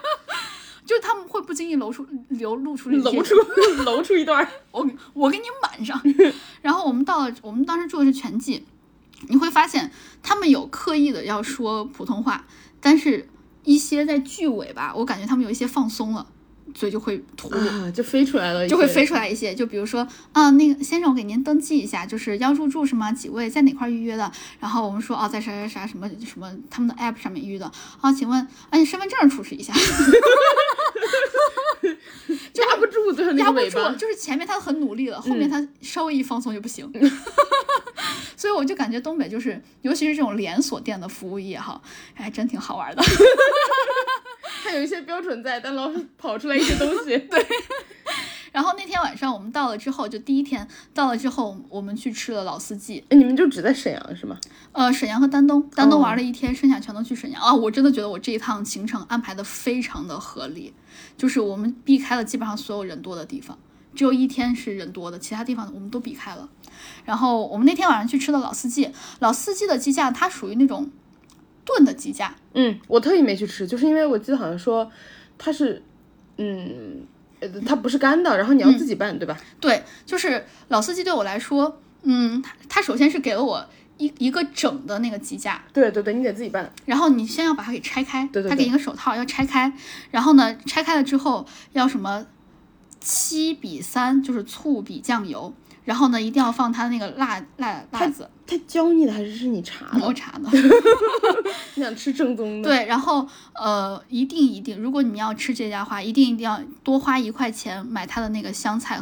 [0.89, 3.35] 就是他们会不经意露出流露出露出
[3.85, 6.01] 露出一段儿，我我给你满上。
[6.63, 8.65] 然后我们到了，我们当时住的是全季，
[9.27, 9.91] 你会发现
[10.23, 12.47] 他们有刻意的要说普通话，
[12.81, 13.29] 但是
[13.63, 16.25] 一些在句尾吧，我感觉他们有一些放松了，
[16.73, 17.59] 嘴就会吐露。
[17.59, 19.13] 啊，就飞出来了，就会飞出。
[19.13, 23.11] 来一些，就比如说，啊，那个先生，我给您登记一下，就是要入住是吗？
[23.11, 24.31] 几位，在哪块预约的？
[24.59, 27.69] 然后我们说，哦，在啥啥啥什么什么他们的 app 上面预的。
[28.01, 29.73] 啊，请问，哎，你身份证出示一下。
[32.53, 36.89] 压不住最后那压不住就是前面他很努力了，后面他稍微一放松就不行。
[38.35, 41.81] 所以我就感觉东北就是，尤其是这种连锁店的服务业哈，
[42.13, 43.01] 还真挺好玩的。
[44.63, 47.17] 它有一些标准在，但老是跑出来一些东西。
[47.17, 47.45] 对，
[48.51, 54.37] 然后那天晚上我们到了之后，就第一天到了之后，我们去吃了老四季，哎，你们就只在沈阳是吗？
[54.71, 57.53] 呃，沈阳和丹东，丹东哦玩了一天，剩下全都去沈阳啊！
[57.53, 60.73] 我真的觉得我这一趟行程安排的非常的合理，
[61.17, 63.57] 就是我们避开了基本上所有人多的地方，
[63.95, 66.49] 只有一天是人多的，其他地方我们都避开了。
[67.05, 70.89] 然后我们那天晚上去吃的老四季，老四季的鸡架它属于那种
[71.65, 74.89] 炖的鸡架，嗯，我特意没去吃，就是因为我记得好像说
[75.37, 75.83] 它是，
[76.39, 77.05] 嗯，
[77.39, 79.37] 呃，它不是干的，然后你要自己拌，对吧？
[79.59, 83.63] 对，就是老司机对我来说，嗯，他他首先是给了我
[83.97, 86.71] 一一个整的那个鸡架，对对对，你得自己拌。
[86.85, 88.49] 然后你先要把它给拆开，对对对。
[88.49, 89.71] 他给你个手套要拆开，
[90.11, 92.25] 然后呢，拆开了之后要什么？
[93.01, 95.53] 七比三，就是醋比酱油，
[95.89, 100.05] 然后呢一定要放它那个辣辣辣子，他教你的还是是你查的？
[100.05, 100.47] 我查的。
[101.73, 109.01] 你想吃正宗的？，对，然后呃，一定一定，如果你要吃这家的话，一定一定要多花一块钱买它的那个香菜，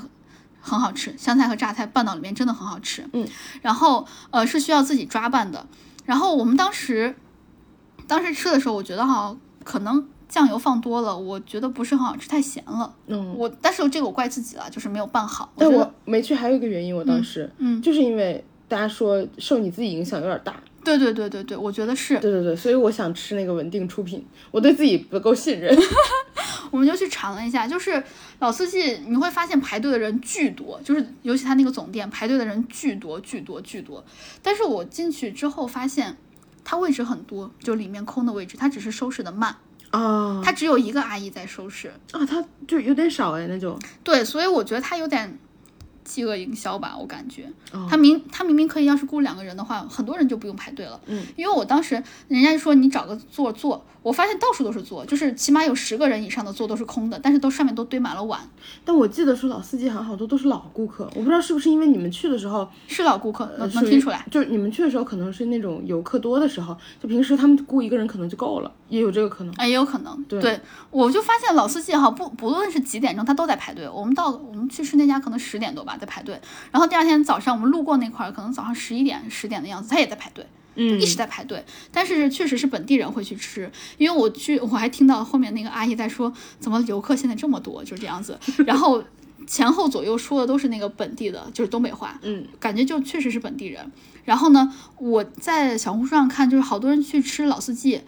[0.61, 3.05] 很好吃，香菜和榨菜拌到里面真的很好吃。
[3.11, 3.27] 嗯，
[3.61, 5.67] 然后呃是需要自己抓拌的。
[6.05, 7.17] 然后我们当时
[8.07, 9.35] 当时吃的时候，我觉得哈
[9.65, 12.93] 可能酱油放多了，我觉得不是很好吃，太咸了。
[13.07, 15.51] 嗯，我但是这个我怪自己了，就是没有拌好。
[15.57, 20.55] 但我没去还有一个原因，我当时嗯，就是因为大家说受你自己影响有点大。
[20.83, 22.17] 对对对对对，我觉得是。
[22.19, 25.77] 对对对，所以我想吃那个稳定出品，我对自己不够信任。
[26.71, 28.01] 我们就去尝了一下，就是
[28.39, 34.03] 老四季，你会发现排队的人巨多，就是尤其他那个总店排队的人巨多巨多巨多。
[34.41, 36.15] 但是我进去之后发现，
[36.63, 39.55] 它位置很多，就里面空的位置，它只是收拾的慢，
[39.91, 41.91] 啊它只有一个阿姨在收拾。
[42.11, 45.37] 啊，他就有点少哎，那就对，所以我觉得他有点
[46.07, 47.43] 饥饿营销吧，我感觉。
[47.73, 50.99] 哦他明他明明可以，要是雇两个人的话，很多人就不用排队了。
[51.07, 58.39] 嗯，因为我当时人家说你找个座坐，我发现到处都是座，就是起码有十个人以上的座都是空的，但是都上面都堆满了碗，
[58.85, 64.25] 但我记得说老司机好像好多都是老顾客，我不知道是不是因为你们去的时候是老顾客，能能听出来。
[64.31, 69.53] 就是你们去的时候可能是那种游客多的时候，就平时他们雇一个人可能就够了，也有这个可能。
[69.55, 70.23] 哎，也有可能。
[70.23, 73.89] 对我就发现老司机哈，不不论是几点钟，他都在排队。
[73.89, 76.39] 我们到我们去吃那家可能十点多吧，在排队。
[76.71, 80.45] 然后第二天早上我们路过那块儿，可能早上十一点、十点的样子，他也在排队。
[80.79, 83.67] 嗯一直在排队，但是确实是本地人会去吃，
[83.97, 89.03] 因为我去我还听到后面那个阿姨在说，怎么游客现在这么多，就是这样子， 然后
[89.47, 93.91] 前后左右说的都是那个本地的，就是东北话，嗯，感觉就确实是本地人。
[94.23, 98.01] 然后呢，我在小红书上看，就是好多人去吃老四季，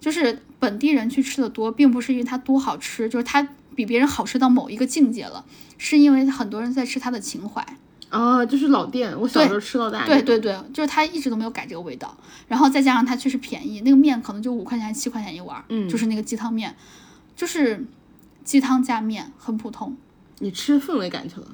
[0.00, 5.44] 就是本地人去吃的多，并不是因为它多好吃，就是它比别人好吃到某一个境界了，
[5.78, 7.64] 是因为很多人在吃它的情怀。
[8.10, 10.06] 啊，就是老店，我小时候吃到大。
[10.06, 12.16] 对对对，就是它一直都没有改这个味道，
[12.46, 16.76] 然后再加上它确实便宜，那个面可能就五块钱、七块钱一碗儿，嗯就是那个鸡汤面，
[17.34, 17.84] 就是
[18.44, 19.96] 鸡汤加面，很普通。
[20.38, 21.46] 你吃氛围感去了。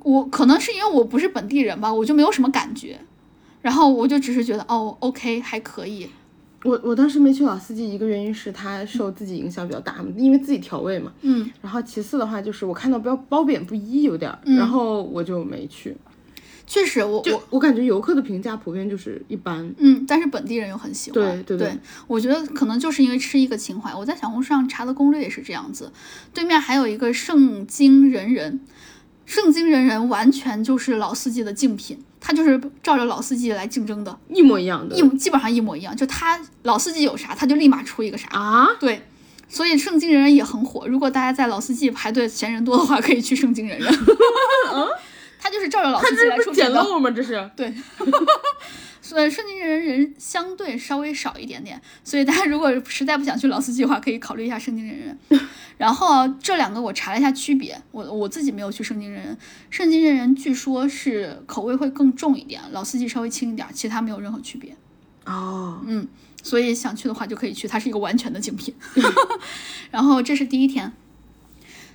[0.00, 2.98] 我可能是因为我不是本地人吧，我就没有什么感觉，
[3.62, 6.10] 然后我就只是觉得哦，OK 还可以，
[6.64, 11.12] 我我当时没去老司机，一个原因是它受自己影响比较大嘛，因为自己调味嘛。
[11.22, 15.96] 嗯，然后其次的话就是我看到标褒贬不一有点儿，然后我就没去。
[16.66, 19.72] 确实我我我感觉游客的评价普遍就是一般。
[19.78, 21.42] 嗯，但是本地人又很喜欢。
[21.44, 23.94] 对对对我觉得可能就是因为吃一个情怀。
[23.94, 25.90] 我在小红书上查的攻略也是这样子。
[26.34, 28.60] 对面还有一个圣经人人，
[29.28, 35.94] 盛京人人完全就是老司机的竞品，他就是照着老司机来竞争的，一模一样的一基本上一模一样。
[35.94, 38.26] 就他老司机有啥，他就立马出一个啥。
[38.30, 39.02] 啊，对。
[39.50, 43.92] 所以圣经人人也很火，如果大家在老司机排队嫌人多的话，可以去圣经人人。
[45.38, 46.70] 他就是照着老司机来出品的。
[46.70, 47.10] 漏吗？
[47.10, 47.50] 这是。
[47.54, 47.72] 对，
[49.08, 55.18] 所以顺境人人相对稍微少一点点，所以大家如果实在不想去老司机的话，可以考虑一下圣经人人。
[55.78, 59.38] 然后这两个我查了一下区别，我我自己没有去圣经人人，
[59.70, 64.76] 圣经人人据说是口味会更重一点，老司机稍微轻一点，其他没有任何区别。
[65.24, 66.06] 哦，嗯，
[66.42, 68.74] 所以想去的话就可以去，它是一个完全的精品。
[69.90, 70.92] 然后这是第一天，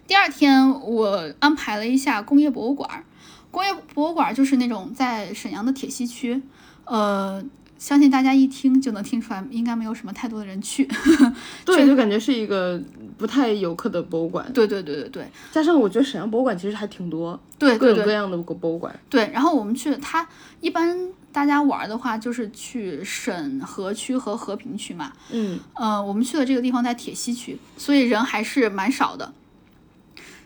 [0.08, 3.06] 第二天我安排了一下工业博物馆。
[3.52, 6.42] 工业博物馆就是那种在沈阳的铁西区，
[6.86, 7.44] 呃，
[7.78, 10.88] 相信大家一听就能听出来，应该没有什么太多的人去。
[11.66, 12.82] 对，就感觉是一个
[13.18, 14.52] 不太游客的博物馆。
[14.54, 18.98] 对对对对对加上我觉得沈阳博物馆其实还挺多，对各种各样的博物馆。
[19.10, 19.30] 对。
[19.34, 20.28] 然后我们去它
[20.62, 20.98] 一般
[21.32, 25.12] 大家玩的话，就是去沈河区和和平区嘛。
[25.32, 29.34] 嗯，呃，我们去的这个地方在铁西区，所以人还是蛮少的。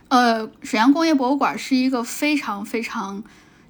[0.10, 3.22] 呃，沈阳工业博物馆是一个非常非常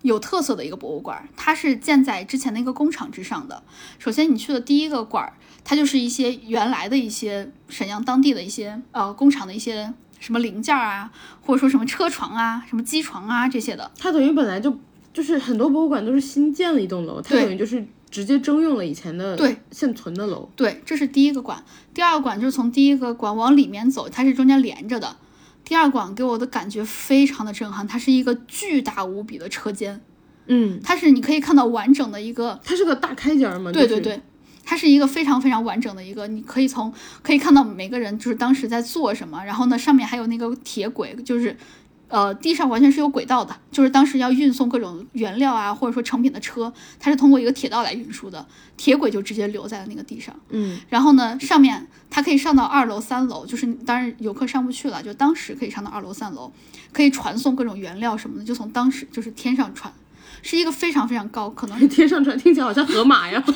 [0.02, 3.64] 有特色的一个博物馆，它是建在之前的一个工厂之上的。
[4.00, 5.34] 首先，你去的第一个馆儿，
[5.64, 13.92] 它就是一些原来的一些沈阳当地的一些呃工厂的一些什么零件儿啊，或者说什么车床啊、什么机床啊这些的。
[13.98, 14.78] 它等于本来就
[15.14, 20.50] 就是很多博物馆都是新建了一栋楼，它等于就是直接征用了以前的对现存的楼。
[20.56, 21.64] 对，这是第一个馆。
[21.94, 25.18] 第二个馆就是从第一个馆往里面走，它是中间连着的。
[25.68, 30.00] 第二馆给我的感觉非常的震撼，它是一个巨大无比的车间，
[30.46, 33.70] 嗯，它是你可以看到完整的一个，它是个大开间儿嘛。
[33.70, 34.22] 对对，对，
[34.64, 41.58] 它是一个非常非常完整的一个，你可以从可以看到每个人就是当时在做什么，然后呢上面还有那个铁轨，就是。
[42.10, 48.46] 呃，地上完全是有轨道的，就是当时要运送各种原料啊，或者说成品的车，它是通过一个铁道来运输的，
[48.78, 50.34] 铁轨就直接留在了那个地上。
[50.50, 56.52] 嗯，然后呢，上面它可以上到二楼、三楼，就是当然游客上不去了，就当时可以上到二楼、三楼，
[56.94, 59.94] 可以传送各种原料什么的，就从当时就是天上传，
[60.42, 63.44] 是一个非常非常高，可能 天上传听起来好像河马呀。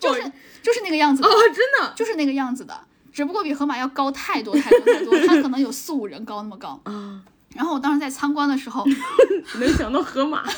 [0.00, 0.20] 就是
[0.62, 2.78] 就是那个样子的，哦，真的就是那个样子的，
[3.12, 6.80] 只不过比河马要高太多太多太多，它可能有四五人高那么高。
[6.84, 7.22] 啊，
[7.54, 8.84] 然后我当时在参观的时候，
[9.60, 10.42] 能想到河马。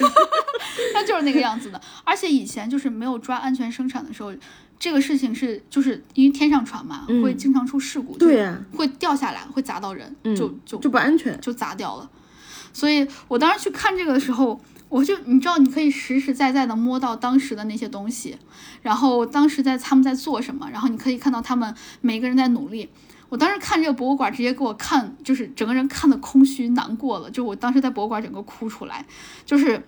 [0.93, 4.33] 它就是那个样子的，而且以前就是没有抓安全生产的时候，
[4.79, 11.39] 这个事情是就是因为天上船嘛，嗯会经常出事故，对呀、会掉下来，会砸到人，嗯就就就不安全。
[11.41, 12.09] 就砸掉了。
[12.75, 14.61] 所以我当时去看这个的时候，
[14.91, 18.37] 我就你知道，你可以实实在在的摸到当时的那些东西，
[18.83, 22.91] 然后当时在他们在做什么，然后你可以看到他们每个人在努力。
[23.31, 27.31] 我当时看这个博物馆，直接给我看，就是整个人看的空虚难过了。
[27.31, 29.05] 就我当时在博物馆整个哭出来，
[29.45, 29.83] 就是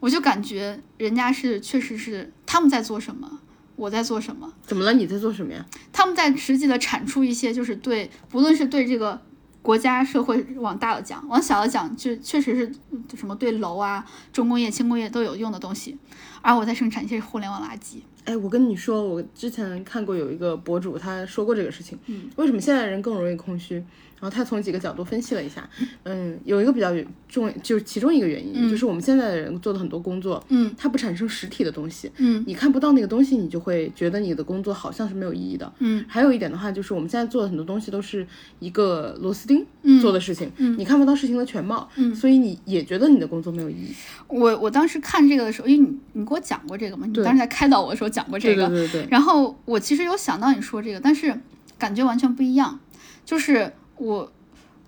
[0.00, 3.40] 我就感觉人家是确实是他们在做什么，
[3.74, 4.50] 我在做什么。
[4.64, 4.94] 怎么了？
[4.94, 5.66] 你在做什么呀？
[5.92, 9.20] 他们在实际的产出一些，就是对，不论是对这个
[9.66, 15.98] 国家社会往大了讲，往小了讲，就确实是嗯什么对楼啊、重工业、轻工业都有用的东西，
[16.40, 17.96] 而我在生产一些互联网垃圾。
[18.26, 21.98] 哎，我跟你说，我之前看过有一个博主，他说过这个事情。
[22.06, 23.84] 嗯，为什么现在人更容易空虚？
[24.20, 25.68] 然后他从几个角度分析了一下。
[26.04, 26.90] 嗯，有一个比较
[27.28, 35.70] 重，就是其中一个原因，就是我们现在的人做的很多工作，嗯，它不产生实体的东西，嗯，你看不到那个东西，你就会觉得你的工作好像是没有意义的。
[35.80, 38.26] 嗯，还有一点的话，就是我们现在做的很多东西都是
[38.58, 43.94] 一个螺丝钉嗯做的事情，嗯你看不到事情的全貌，嗯所以你也觉得你的工作没有意义。
[44.28, 51.38] 我我当时看这个的时候，因为你你给我讲过这个嘛，你当时在开导我的时候讲过这对个，对对对，然后我其实有想到你说这个，但是
[51.78, 52.80] 感觉完全不一样。
[53.24, 54.32] 就是我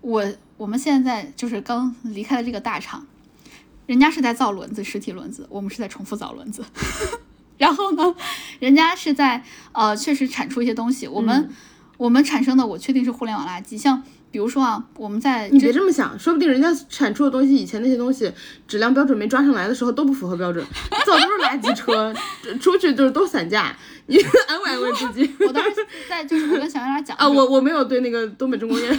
[0.00, 0.24] 我
[0.56, 3.06] 我们现在就是刚离开了这个大厂，
[3.86, 6.64] 人家是在造轮子，实体轮子，我们是在重复造轮子。
[7.58, 8.14] 然后呢，
[8.60, 9.42] 人家是在
[9.72, 11.54] 呃确实产出一些东西，我们、嗯
[11.98, 14.00] 我们产生的我确定是互联网垃圾，像
[14.30, 18.30] 比如说啊，我们在你别这么想，说不定人家产出的东西，以前那些东西
[18.66, 20.64] 质量标准没抓上来的时候都不符合标准，
[21.06, 22.14] 造都是垃圾车，
[22.60, 23.74] 出去就是都散架。
[24.10, 24.16] 你
[24.48, 27.28] 安慰安慰自己我当时在就是我跟小圆脸讲啊！
[27.28, 28.98] 我我没有对那个东北重工业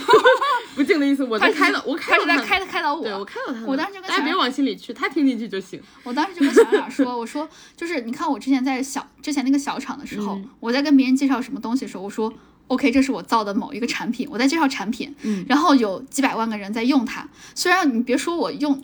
[0.75, 5.81] 不敬的意思，我在开导，我开导他开开导我，对我开导他，我当时就跟小大家别往心里去，他听进去就行。
[6.03, 12.31] 我当时就跟小冉说：“我说，就是你看我之前在小之前那个小厂的时候，嗯我在跟别人介绍什么东西的时候，我说
[12.69, 17.27] OK，这是我造的某一个产品，我在介绍产品，嗯然后有几百万个人在用它。
[17.53, 18.83] 虽然你别说我用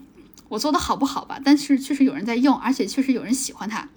[0.49, 3.87] 我做的好不好吧，但是确实有人在用，而且确实有人喜欢它。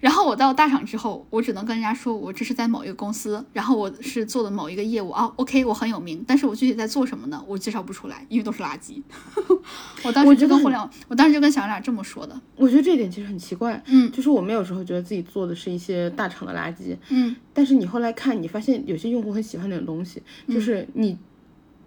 [0.00, 7.42] 然后我到大厂之后，我只能跟人家说，我这是在某一个公司，然后我是做的某一个业务啊，OK，我很有名，但是我具体在做什么呢？
[7.46, 9.02] 我介绍不出来，因为都是垃圾。
[10.04, 21.18] 我当时就跟互联网，我当时就跟小冉这么说的，我觉得这一点其实很奇怪，嗯就是我们有时候觉得自己做的是一些大厂的垃圾，嗯但是你后来看，你发现有些用户很喜欢那种东西，嗯就是你，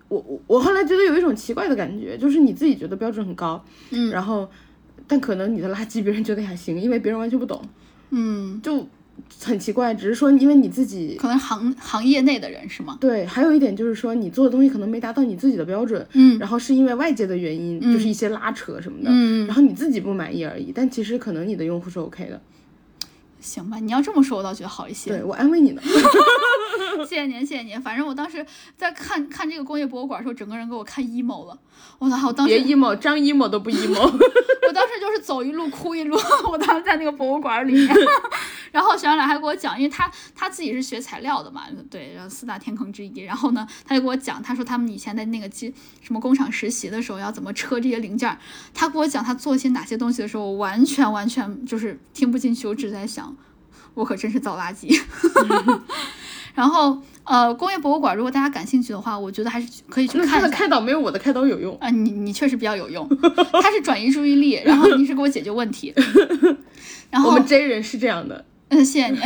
[0.10, 4.50] 我我我后来觉得有一种奇怪的感觉，就是你自己觉得标准很高，嗯然后，
[5.08, 7.62] 但可能你的垃圾别人觉得还行，因为别人完全不懂，
[8.12, 8.60] 嗯。
[8.62, 8.88] 就
[9.44, 9.94] 很奇怪。
[9.94, 12.98] 只是说因为你自己可能行行业内的人是吗？
[13.00, 20.72] 对，还有一点就是说你做的东西可能没达到你自己的标准，嗯然后是因为外界的原因，就是一些拉扯什么的，嗯然后你自己不满意而已。
[20.74, 22.42] 但其实可能你的用户是 OK 的，
[23.42, 25.10] 行吧，你要这么说，我倒觉得好一些。
[25.10, 25.82] 对我安慰你呢。
[27.08, 27.82] 谢谢您，谢谢您。
[27.82, 28.46] 反正我当时
[28.78, 31.58] 在看看这个工业博物馆的时候，整个人给我看 emo 了。
[31.98, 32.28] 我操！
[32.28, 34.00] 我当时别 emo，张 emo 都不 emo。
[34.68, 36.18] 我当时就是走一路哭一路。
[36.50, 37.96] 我当时在那个博物馆里面，
[38.72, 43.20] 然后小冉还给我讲，因为他他自己是学材料的嘛，对，然后四大天坑之一。
[43.22, 48.38] 然后呢，他就给我讲，他说他们以前在那个机什么工厂实习的时候要怎么车这些零件儿。
[48.74, 53.31] 他给我讲他做些哪些东西的时候，我完全完全就是听不进去，我只在想，
[53.94, 55.00] 我可真是造垃圾。
[56.54, 60.42] 然后呃，工业博物馆如果大家感兴趣的话，我觉得还是可以去看一下。
[60.42, 61.78] 的开导没有我的开导有用。
[61.80, 63.08] 啊，你你确实比较有用，
[63.62, 65.94] 他是转移注意力，然后你是给我解决问题，
[67.10, 69.20] 然后我们 J 人是这样的， 嗯，谢谢你。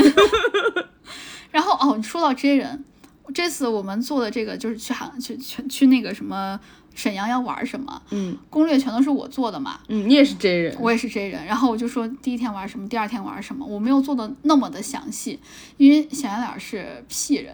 [1.50, 2.86] 然后哦，说到 J 人，
[3.34, 6.60] 这次我们做的这个就是去韩去去去那个什么
[6.96, 8.36] 沈阳要玩什么，嗯。
[8.50, 15.40] 攻略全都是我做的嘛，嗯，你也是 J 人，我也是 J 人，然后我就说第一天玩什么，第二天玩什么，我没有做的那么的详细，
[15.78, 17.54] 因为小圆脸是 P 人，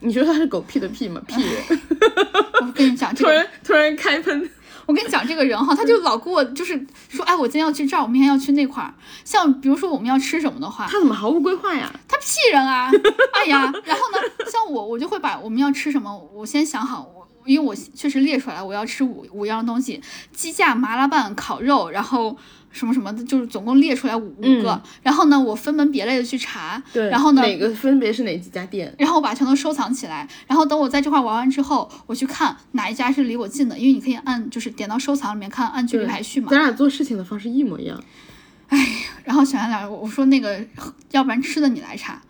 [0.00, 1.20] 你说他是狗屁的屁吗？
[1.26, 1.80] 屁人，
[2.60, 4.50] 我跟你讲这突个然突然开喷，
[4.86, 8.92] 我跟你讲，这个人哈，他就老给我就是说，哎，我今天要去这儿，我明天要去那块儿。
[9.24, 11.90] 像比如说我们要吃什么的话，他怎么毫无规划呀？
[12.08, 12.90] 他屁人啊，
[13.32, 14.18] 哎呀，然后呢，
[14.50, 17.13] 像我，我就会把我们要吃什么，我先想好，我
[17.44, 20.00] 因为我确实列出来，我要吃五五样东西，
[20.32, 22.36] 鸡架、麻辣拌、烤肉，然后。
[22.74, 28.92] 什么什么的，就是总共列出来五五个，嗯然后呢，我分门别类的去查，对，然后呢，哪个分别是哪几家店？
[28.98, 36.48] 然后我把全都收藏起来，然后等我在这块玩完之后，我去看哪一家是离我近的，因为你可以按就是点到收藏里面看按距离排序嘛。
[36.50, 38.02] 咱俩做事情的方式一模一样。
[38.66, 38.84] 哎
[39.22, 40.60] 然后小圆脸，我我说那个，
[41.12, 42.20] 要不然吃的你来查，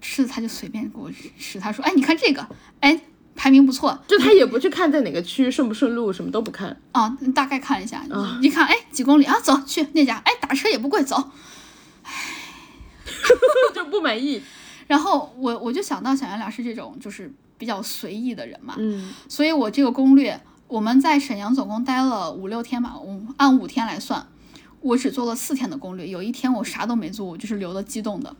[0.00, 1.08] 吃的他就随便给我
[1.38, 1.60] 吃。
[1.60, 2.44] 他说，哎，你看这个，
[2.80, 2.98] 哎，
[3.36, 6.76] 排名不错就他也不去看在哪个区顺不顺路，什么都不看。
[6.92, 11.30] 啊，大概看一下，啊一看，哎，几公里啊，走去那家，哎，打车也不贵，走。
[13.74, 14.42] 就不满意，
[14.86, 24.26] 然后我我就想到小杨俩是这种就是比较随意的人嘛，嗯所以我这个攻略，我们在沈阳总共待了五六天吧，我按五天来算，
[24.80, 28.36] 我只做了四天的攻略，有一天我啥都没做，我就是留的激动的，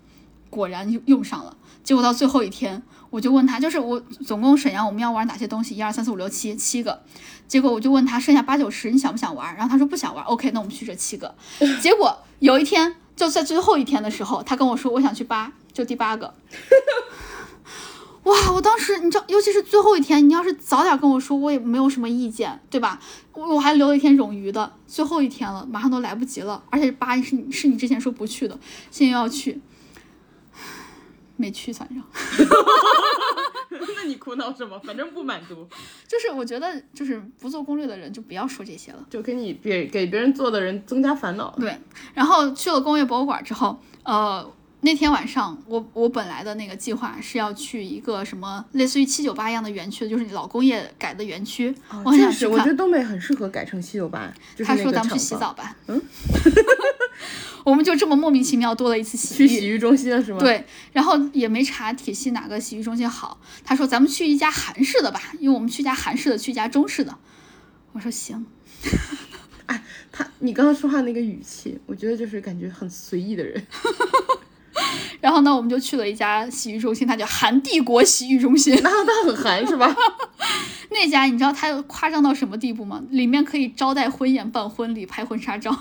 [0.51, 1.57] 果然用用上了。
[1.83, 2.83] 结果到最后一天，
[3.15, 7.01] 我就问他，就是我总共沈阳我们要玩哪些东西，一二三四五六七七个，
[7.47, 9.55] 结果我就问他剩下八九十你想不想玩？
[9.55, 11.33] 然后他说不想玩，OK，那我们去这七个。
[11.81, 16.35] 结果有一天就在最后一天的时候，他跟我说我想去八，就第八个。
[18.25, 18.35] 哇！
[18.53, 22.99] 我当时你知道，尤其是最后一天，你要是早点跟我说，我也没有什么意见，对吧？
[23.33, 28.59] 我我还留了一天冗余的，最后一天了，马上都来不及了，而且八是你是你之前说不去的，
[28.91, 29.61] 现在又要去，
[31.45, 32.03] 没去，反正
[33.97, 34.79] 那你苦恼什么？
[34.81, 35.69] 反正不满足，
[36.09, 39.07] 就是我觉得就是不做攻略的人就不要说这些了。
[39.11, 41.55] 就给你别给别人做的人增加烦恼。
[41.59, 41.77] 对，
[42.15, 44.51] 然后去了工业博物馆之后，呃，
[44.85, 51.75] 那天晚上我我本来的那个计划是要去一个什么类似于七九八一样的园区，就是老工业改的园区，
[52.05, 52.51] 我想去看。
[52.51, 54.31] 我觉得东北很适合改成七九八，
[54.63, 55.99] 他说咱们去洗澡吧， 嗯，
[57.65, 59.49] 我们就这么莫名其妙多了一次洗浴。
[59.49, 60.63] 去洗浴中心了是吗？，对，
[60.93, 63.41] 然后也没查体系哪个洗浴中心好。
[63.65, 67.17] 他说咱们去一家韩式的吧，因为我们去一家韩式的，去一家中式的。
[67.93, 68.45] 我说行，
[69.65, 69.83] 哎
[70.13, 73.61] 他你刚刚说话那个语气，我觉得就是感觉很随意的人。
[75.35, 78.73] 然后呢，我们就去了一家洗浴中心，它叫韩帝国洗浴中心。
[78.85, 79.93] 那那很韩是吧？
[80.91, 83.03] 那家你知道它夸张到什么地步吗？
[83.11, 85.77] 里面可以招待婚宴、办婚礼、拍婚纱照。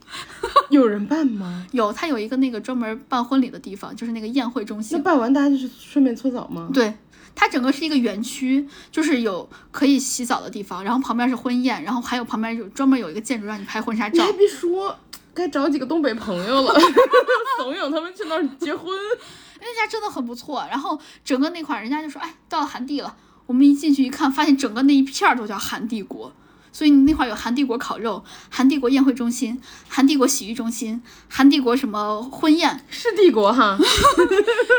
[0.68, 1.66] 有人办吗？
[1.72, 5.02] 有，它有一个那个专门办婚礼的地方，就是那个宴会中心那心。
[5.02, 6.68] 办完大家就是顺便搓澡吗？
[6.74, 6.92] 对，
[7.34, 14.32] 它整个是一个园区，就是有可以洗澡的地方，然后旁边是婚宴，然后还有旁边有专门有一个建筑让你拍婚纱照你还。
[14.36, 14.94] 别说，
[15.34, 16.74] 该找几个东北朋友了，
[17.58, 18.92] 怂恿他们去那儿结婚。
[19.60, 20.66] 那家真的很不错。
[20.70, 23.16] 然后整个那块儿，人家就说，哎，到了韩地了。
[23.46, 26.32] 我们一进去一看，发现整个那一片儿都叫韩帝国。
[26.74, 33.76] 所以你那块儿有韩帝国烤肉、韩帝国宴会中心、韩帝国洗浴中心、韩帝国什么婚宴，是帝国哈，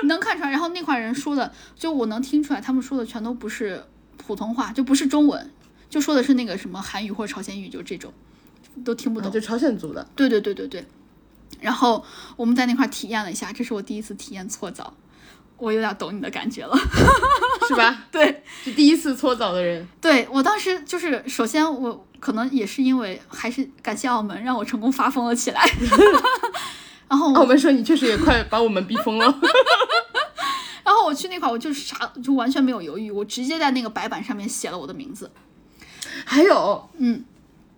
[0.01, 0.49] 你 能看出来。
[0.49, 3.85] 然后那块人说的，就我能听出来，他们说的全都不是
[4.17, 5.51] 普通话，就不是中文，
[5.87, 8.11] 就说的是那个什么韩语或者朝鲜语，就这种，
[8.83, 9.31] 都听不懂。
[9.31, 10.07] 就朝鲜族的。
[10.15, 10.85] 对对对对对。
[11.59, 12.03] 然后
[12.35, 14.93] 我们在那块儿体验了一下，这是我第一次体验搓澡，
[15.57, 16.77] 我有点懂你的感觉了。
[17.67, 18.05] 是吧？
[18.11, 25.63] 对，是第一次搓澡的人，对我当时就是，首先我可能也是因为还是感谢澳门，让我成功发疯了起来。
[27.07, 29.25] 然后我，澳门说你确实也快把我们逼疯了。
[30.83, 35.31] 然后我去那块儿，我就啥就完全没有犹豫，我直接在那个白板上面写了我的名字。
[36.25, 37.23] 还有嗯，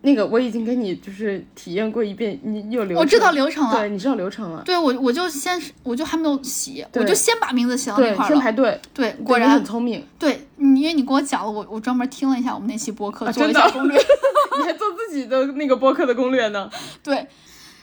[0.05, 4.61] 那个我已经给你就是体验过一遍，你你有流程，我知道流程了对，你知道流程了。
[4.63, 8.35] 对我我就先我就还没有洗，我就先把名字写到那，块儿了。
[8.35, 13.97] 先排队，对，果然很聪明，对，你因为你跟我讲了，我我专门听了一下我们那期播客，做了一下攻略。
[14.57, 16.69] 你还做自己的那个播客的攻略呢。
[17.03, 17.27] 对，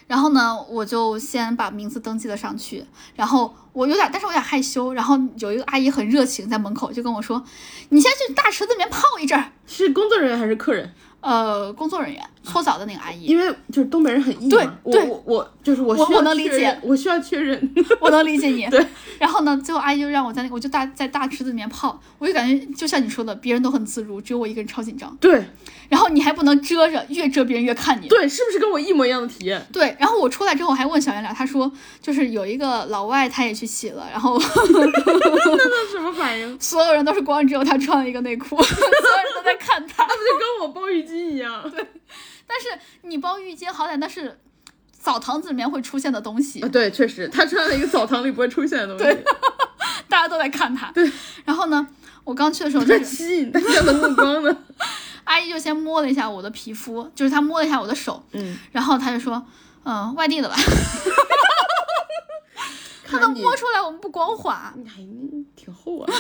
[0.07, 2.85] 然后呢，我就先把名字登记了上去，
[3.17, 4.93] 然后我有点，但是我有点害羞。
[4.95, 7.43] 然后有一个阿姨很热情，在门口就跟我说
[7.91, 9.51] ：“你先去大池子里面泡一阵儿。
[9.67, 10.93] 是工作人员还是客人？”
[11.23, 12.23] 呃，工作人员。
[12.43, 17.73] 搓澡的那个阿姨，因为就是东北人很硬对，我对我我就是我我能理解我需要确认。
[18.01, 18.67] 我能理解你。
[18.71, 18.85] 对。
[19.19, 25.17] 然后呢，最后阿姨就让我在那个，我就大在大池子里面泡，我就感觉就像你说的，别人都很自如，只有我一个人超紧张。
[25.21, 25.45] 对
[25.89, 28.09] 然后你还不能遮着，越遮别人越看你。
[28.09, 29.65] 对，是不是跟我一模一样的体验？
[29.73, 31.71] 对，然后我出来之后我还问小圆脸，他说
[32.01, 36.59] 就是有一个老外他也去洗了，然后 那什么反应？
[36.59, 40.05] 所有人都是光，只有他穿了一个内裤，所有人都在看他。
[40.07, 41.63] 那不就跟我包浴巾一样？
[41.71, 41.87] 对
[42.53, 44.39] 但是你包浴巾，好歹那是
[44.93, 49.19] 澡堂子里面会出现的东西啊，，对，确实，他穿了一个澡堂里不会出现的东西，
[50.07, 50.91] 大家都在看他。
[50.93, 51.11] 对，
[51.47, 51.87] 然后呢，
[52.25, 54.55] 我刚去的时候，就在是吸引大家的目光呢。
[55.25, 59.43] 阿姨就先摸了一下我的皮肤，就是她摸了一下我的手，嗯，然后她就说，
[59.85, 60.55] 嗯，外地的吧，
[63.07, 64.73] 她看你能摸出来我们不光滑。
[64.77, 64.97] 你还
[65.55, 66.13] 挺厚啊，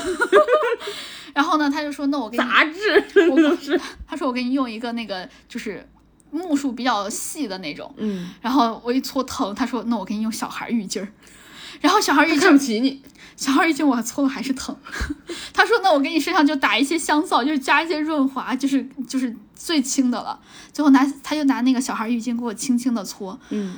[1.34, 3.78] 然后呢，她就说，那我给你，杂志我都是。
[4.06, 5.84] 她说我给你用一个那个就是
[6.32, 7.94] 目数比较细的那种。
[7.98, 11.08] 嗯，然后我一搓疼，他说那我给你用小孩浴巾儿。
[11.80, 13.00] 然后小孩浴巾看不起你。
[13.34, 14.76] 小孩浴巾我搓了还是疼，
[15.52, 20.38] 他说那我给你身上就打一些香皂，就是加一些润滑，就是就是最轻的了。
[20.72, 23.76] 最后拿他就拿那个小孩浴巾给我轻轻的搓，嗯，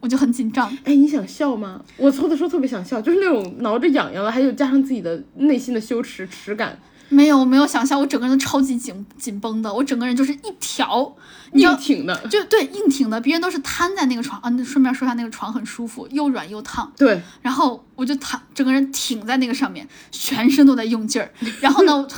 [0.00, 0.68] 我就很紧张。
[0.84, 1.80] 哎，你想笑吗？
[1.96, 6.78] 我搓的时候特别想笑，就是那种挠着痒痒了，还有加上自己的内心的羞耻耻感，
[7.08, 11.14] 没有没有想象，我整个人都超级紧紧绷的，我整个人就是一条，
[11.52, 14.48] 硬挺的，就对硬挺的，别人都是瘫在那个床啊。
[14.50, 16.92] 那顺便说一下，那个床很舒服，又软又烫。
[16.96, 21.32] 对，然后我就躺，整个人挺在那个上面，全身都在用劲儿。
[21.60, 22.08] 然后呢，我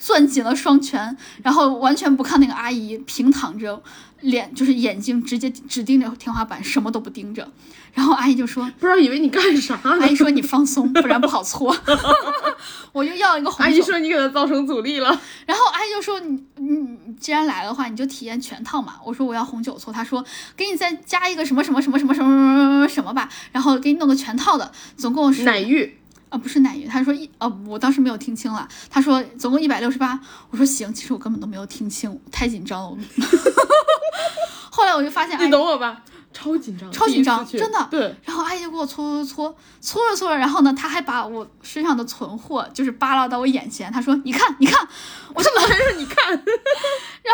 [0.00, 3.82] 攥紧了双拳，然后完全不看那个阿姨，平躺着，
[4.20, 7.50] 脸就是眼睛直接只盯着天花板，什么都不盯着。
[7.94, 11.74] 然后阿姨就说：“不知道以为你干啥。”阿姨说：“你放松，不然不好搓。”
[12.92, 13.64] 我就要一个红。
[13.64, 15.08] 阿姨说：“你给他造成阻力了。”
[15.46, 20.24] 然后阿姨就说：“你你你既然来的话，你就体验全套嘛。”我说：“我要红酒搓。”她说
[20.56, 25.98] ：“给你再加一个什么什么什么什么什么什么什么吧。”然后给你弄个全套的，总共是奶浴
[26.28, 26.86] 啊，不是奶浴。
[26.86, 32.88] 他说：“一啊，我当时没有听清了。”他说：“总共一百六十八。”我说：“行。”其实我根本都没有听清，太紧张了。
[32.88, 32.96] 我
[34.18, 36.02] 我 后来我就发现，你姨，懂我吧？
[36.32, 44.86] 超紧张，超紧张真的对，然后阿姨就给我搓搓搓搓着搓着，然后呢，她还把我身上的存货就是扒拉到我眼前，她说你看你看，
[45.34, 46.44] 我说老师你看， 然后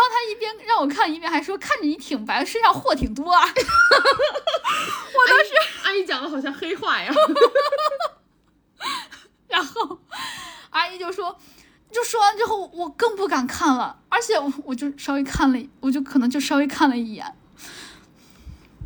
[0.09, 3.43] 她一边让我看，一边还说看着你挺白，身上货挺多啊。
[3.45, 3.53] 我
[5.28, 5.51] 当时
[5.85, 7.12] 阿姨讲的好像黑话呀。
[9.49, 9.99] 然后
[10.70, 11.37] 阿姨就说，
[11.95, 17.25] 就说完之后，我更不敢看了，而且我我就稍微看了，我就可能就稍微看了一眼，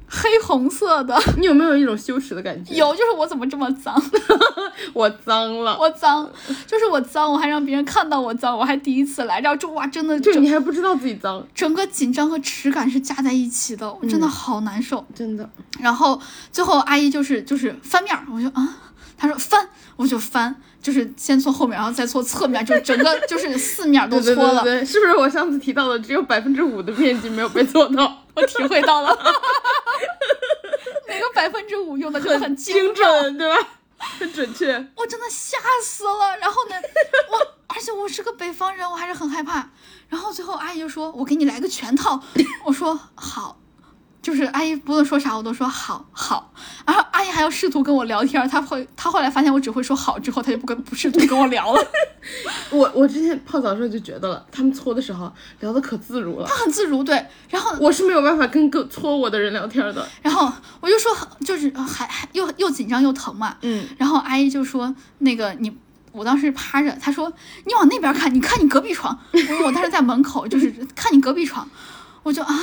[0.07, 4.01] 黑红色的，你有没有一种羞耻的感觉？，有就是我怎么这么脏？
[4.93, 5.77] 我脏了。
[5.79, 6.31] 我脏，
[6.67, 15.05] 就是我脏，我还让别人看到我脏，我还第一次来，然后就哇，真的就你还不知道自己脏，整个紧张和耻感是加在一起的，我真的好难受。
[15.15, 15.49] 真的。
[15.81, 16.21] 然后
[16.53, 18.77] 最后阿姨就是就是翻面，我就啊，
[19.17, 24.63] 她说翻，我就翻，就是先搓后面，然后再搓侧面，就整个就是四面都搓了。
[24.63, 28.25] 对对，是不是我上次提到的只有百分之五的面积没有被做到？
[28.35, 29.09] 我体会到了，
[31.09, 33.69] 那个百分之五用的就很精精，准，对吧？
[33.99, 34.73] 很准确。
[34.95, 36.37] 我真的吓死了。
[36.41, 36.77] 然后呢，
[37.31, 39.71] 我而且我是个北方人，我还是很害怕。
[40.09, 42.23] 然后最后阿姨就说：“我给你来个全套。”
[42.65, 43.59] 我说好。
[44.29, 46.53] 就是阿姨不论说啥我都说好好，
[46.85, 51.83] 然后阿姨还要试图跟我聊天，她会她后来发现我只会说好之后，她就不跟不试图跟我聊了，
[52.69, 56.47] 我我之前泡澡的时候就觉得了，他们搓的时候聊的可自如了。
[56.47, 60.07] 她很自如对，然后我是没有办法跟个搓我的人聊天的。
[60.21, 61.11] 然后我就说
[61.43, 65.75] 就是还还又又紧张又疼嘛，嗯，然后阿姨就说：“那个你，
[66.13, 67.33] 我当时趴着，她说
[67.65, 69.19] 你往那边看，你看你隔壁床。
[69.33, 71.67] 我我当时在门口，就是看你隔壁床，
[72.23, 72.55] 我就啊，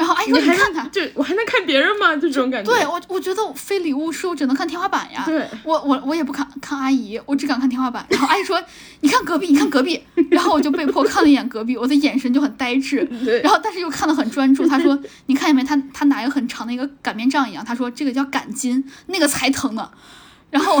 [0.00, 2.16] 然后阿姨说你还看看，就我还能看别人吗？
[2.16, 2.72] 就这种感觉。
[2.72, 5.22] 对我我觉得我非礼勿视，我只能看天花板呀。
[5.26, 8.06] 对我我我也不看看阿姨，我只敢看天花板。
[8.08, 8.58] 然后阿姨说
[9.00, 13.04] 你看隔壁，你看隔壁，然后我就被迫看了一眼隔壁，我的眼神就很呆滞。
[13.22, 14.66] 对然后但是又看得很专注。
[14.66, 15.62] 她说你看见没？
[15.62, 19.90] 她她拿一个很长的一个擀面杖一样，她说这个叫擀筋，那个才疼呢。
[20.50, 20.76] 然后，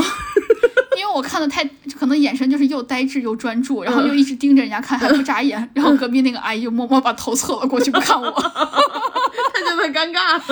[0.98, 1.64] 因为我看的太，
[1.98, 5.70] 可能眼神就是又呆滞又专注，然后又一直盯着人家看，还不眨眼。
[5.74, 8.30] 然后隔壁那个阿姨就默默把头侧了过去，不看我。
[8.32, 10.44] 他就很尴尬了。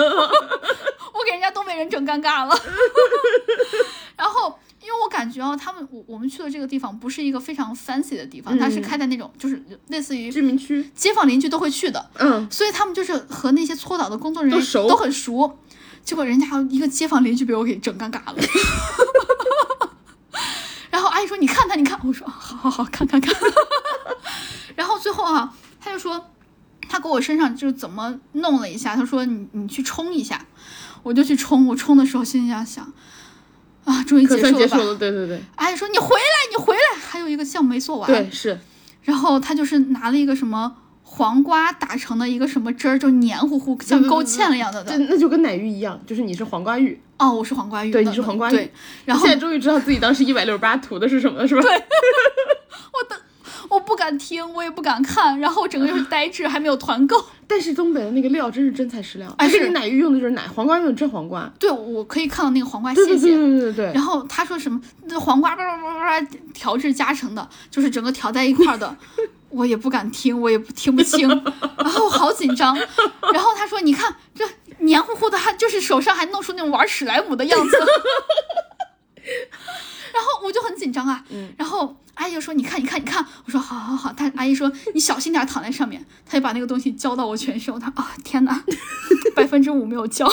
[1.13, 2.55] 我给人家东北人整尴尬了。
[4.15, 15.59] 然后，因为我感觉啊，他们我我们去的这个地方不是一个非常 fancy 的地方，它是嗯开在那种就是类似于居民区，街坊邻居都会去的，嗯，所以他们就是和那些搓澡的工作人员都熟很熟。
[16.03, 18.35] 结果人家一个街坊邻居被我给整尴尬了。
[20.91, 23.33] 然后阿姨说：“你看他，你看。”我说：“好好好，看看看。”
[24.75, 26.31] 然后最后啊，他就说，
[26.87, 30.45] 他给我身上就怎么弄了一下，他说：“你你去冲一下。”
[31.03, 32.91] 我就去冲，我冲的时候心里想想，
[33.85, 34.57] 啊，终于结束了吧？
[34.57, 38.07] 结束了，对对对阿姨说：“你回来，你回来。”还有一个项目没做完。
[38.09, 38.59] 对是，
[39.03, 40.75] 然后他就是拿了一个什么
[41.11, 45.05] 黄瓜打成的一个什么汁儿，就黏糊糊，像勾芡了一样的这的。
[45.09, 47.01] 那就跟奶浴一样，就是你是黄瓜浴。
[47.17, 47.91] 哦，我是黄瓜浴。
[47.91, 48.71] 对你是黄瓜浴对，
[49.05, 51.61] 然后现在终于知道自己当时一百六十八涂的是什么了，是吧？
[51.61, 53.19] 对，我的
[53.69, 57.21] 我不敢听，我也不敢看，然后整个就是呆滞，还没有团购。
[57.47, 61.51] 但是东北的那个料真是真材实料，而且你奶浴用的就是奶，黄瓜用的真黄瓜。
[61.57, 63.35] 对，我可以看到那个黄瓜对对对屑屑。
[63.35, 68.95] 对对对然后他说什么那黄瓜叭叭叭叭叭调制加成的，就是整个调在一块儿的，
[69.49, 71.27] 我也不敢听，我也不听不清，
[71.77, 72.75] 然后好紧张。
[73.33, 74.47] 然后他说：“你看这
[74.79, 77.77] 黏糊糊的，还就是手上还弄出那种玩史莱姆的样子。
[80.13, 88.63] ”然后我就很紧张啊，嗯然后阿姨就说：“你看，你看，你看。”我说：“好好好。”她阿姨说：“你小心点躺在上面。”她就把那个东西浇到我全身，我她啊天哪，
[89.35, 90.27] 百分之五没有浇。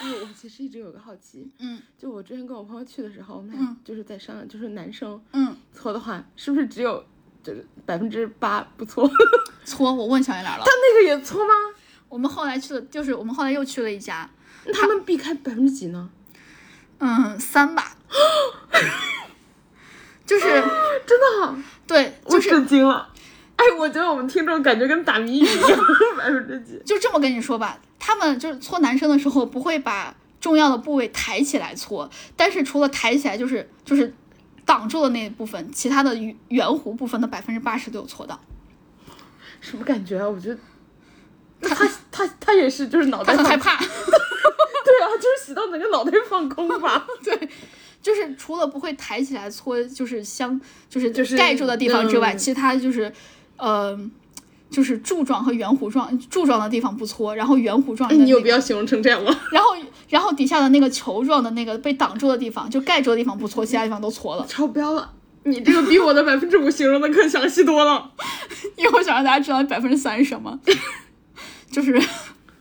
[0.00, 7.04] 哎，我其实一直有个好奇，嗯就我之前跟我朋友去的时候，我们俩嗯就是在商量，就是男生嗯，搓的话，是不是只有
[7.42, 9.08] 就是百分之八不搓？
[9.66, 10.70] 搓，我问小圆脸了他。
[10.70, 11.52] 那个也搓吗？
[12.08, 14.28] 我们后来去了，就是我们后来又去了一家，
[14.64, 16.10] 那他们避开百分之几呢？
[16.98, 17.96] 嗯，三吧，
[20.26, 20.46] 就是
[21.06, 23.09] 真的啊，对，我就是震惊了。
[23.60, 25.78] 哎，我觉得我们听众感觉跟打谜语一样，
[26.16, 26.80] 百分之几？
[26.84, 34.14] 就这么跟你说吧，他们就是搓男生的时候不会把重要的部位抬起来搓，但是除了抬起来，就是就是
[34.64, 38.40] 挡住的那一部分，其他的圆圆弧部分的百分之八十都有搓到。
[39.60, 40.26] 什么感觉啊？
[40.26, 40.58] 我觉得
[41.60, 47.06] 他他他也是，就是脑袋很害怕， 对啊，就是洗到整个脑袋放空吧。
[47.22, 47.48] 对，
[48.00, 50.58] 就是除了不会抬起来搓，就是相
[50.88, 53.12] 就是就是盖住的地方之外，嗯其他就是
[53.60, 54.10] 呃。
[54.70, 59.40] 就是柱状和圆弧状，柱状的地方不搓，然后圆弧状的、那你有必要形容成这样吗？
[59.50, 59.74] 然后
[60.08, 64.46] 然后底下的那个球状的那个被挡住的地方，就盖住的地方不搓，其他地方都搓了。
[64.46, 65.12] 超标了！
[65.42, 68.12] 你这个比我的百分之五形容的更详细多了。
[68.78, 70.56] 因为我想让大家知道百分之三是什么，
[71.72, 72.00] 就是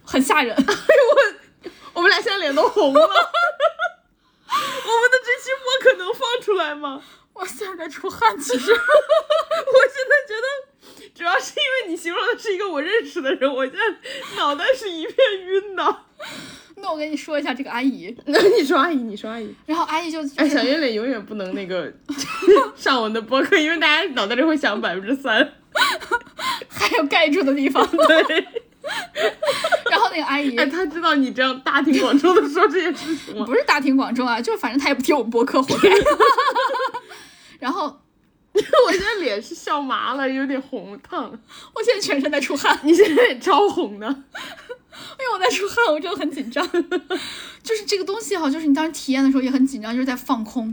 [0.03, 0.55] 很吓人。
[0.57, 2.99] 我我们俩现在脸都红了。
[2.99, 3.11] 我们
[5.11, 7.03] 的这期播可能放出来吗？
[7.33, 8.81] 我现在在出汗，其实我现
[10.09, 15.97] 在觉得，主要是因为你形容的是一个我认识的人，我现在脑袋是一片晕的。
[16.77, 21.91] 那我跟你说一下这个阿姨， 那你说阿姨，你说阿姨，然后阿姨就小是圆脸永远不能那个
[22.75, 25.53] 上我们的播客，因为大家脑袋里会想百分之三。
[26.67, 28.47] 还有盖住的地方，对，
[29.91, 33.45] 然后那个阿姨哎，他知道你这样大庭广众的说这些事情吗？
[33.45, 35.89] 不是大庭广众啊，就反正她也不听我们播客，活该。
[37.59, 38.01] 然后
[38.87, 41.23] 我现在脸是笑麻了，有点红烫。
[41.73, 44.07] 我现在全身在出汗，你现在也超红的。
[44.09, 46.67] 因为我在出汗，我真的很紧张。
[47.63, 50.65] 就是这个东西哈，就是你当时体验的时候也很紧张，就是在放空。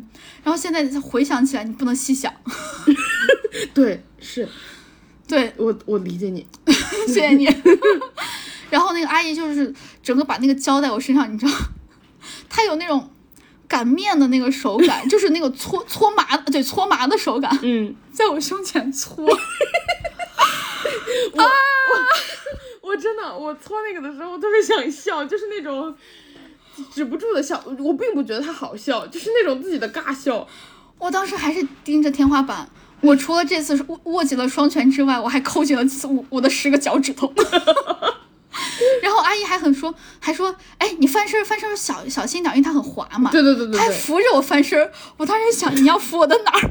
[0.43, 2.33] 然后现在回想起来，你不能细想。
[3.73, 4.49] 对，是
[5.29, 6.47] 对，我我理解你。
[7.07, 7.45] 谢谢你。
[8.69, 9.73] 然后那个阿姨就是
[10.03, 11.53] 整个把那个胶在我身上，你知道，
[12.49, 13.09] 她有那种
[13.69, 19.27] 擀面的那个手感， 就是那个搓搓麻，对，搓麻的手感，嗯，在我胸前搓。
[22.83, 25.95] 我真的，我搓那个的时候，我特别想笑，就是那种
[26.95, 27.63] 止不住的笑。
[27.67, 30.47] 我并不觉得它好笑，就是那种自己的尬笑。
[30.99, 32.69] 我当时还是盯着天花板。
[33.03, 37.33] 我除了这次握握紧了双拳之外，我还扣紧了我我的十个脚趾头。
[39.03, 43.31] 然后阿姨还很说，还说，哎，你翻身翻身小小心点，因为它很滑嘛。
[43.31, 46.71] 对对对对她还，扶着我翻身儿，我当时想你要扶我的哪儿？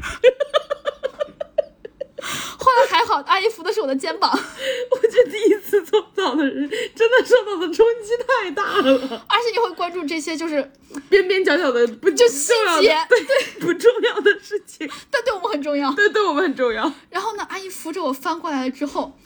[2.58, 4.28] 后来还好，阿姨扶的是我的肩膀，
[4.90, 9.24] 我这第一次搓澡的人，真的受到的冲击太大了。
[9.28, 10.72] 而且你会关注这些，就是
[11.08, 13.20] 边边角角的不就细节，对
[13.60, 15.92] 不重要的事情， 但对我们很重要。
[15.92, 16.92] 对对我们很重要。
[17.10, 19.16] 然后呢，阿姨扶着我翻过来了之后，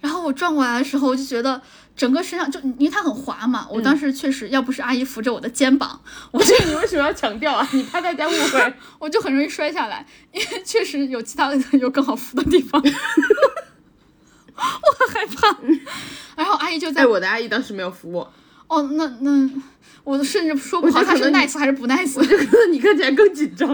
[0.00, 1.62] 然后我转过来的时候，我就觉得
[1.94, 7.68] 整个身上就因为它很滑嘛，我当时确实要不是阿姨扶着我的肩膀，我就 你为什么要强调啊？
[7.72, 8.74] 你怕大家误会？
[8.98, 12.82] 我就很容易摔下来，因为确实有其他的有更好扶的地方。
[14.54, 15.56] 我很害怕，
[16.36, 18.32] 然后阿姨就在哎，我的阿姨当时没有扶我，
[18.68, 19.50] 哦，那那
[20.04, 23.68] 我甚至说不好她是 nice 还是不 nice，我就觉得你看起来更紧张。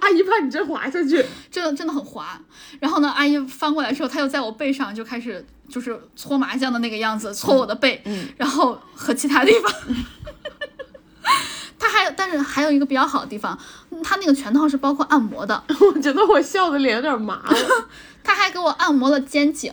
[0.00, 1.24] 阿姨怕你真滑下去。
[1.50, 2.40] 真的真的很滑。
[2.80, 9.72] 然后呢，阿姨翻过来之后，她又在我背上就开始就是搓麻将的那个样子，搓我的背，嗯然后和其他地方。
[11.78, 13.58] 他还有，但是还有一个比较好的地方，
[14.02, 15.62] 他那个全套是包括按摩的，
[15.92, 17.56] 我觉得我笑的脸有点麻了。
[18.24, 19.72] 她还给我按摩了肩颈，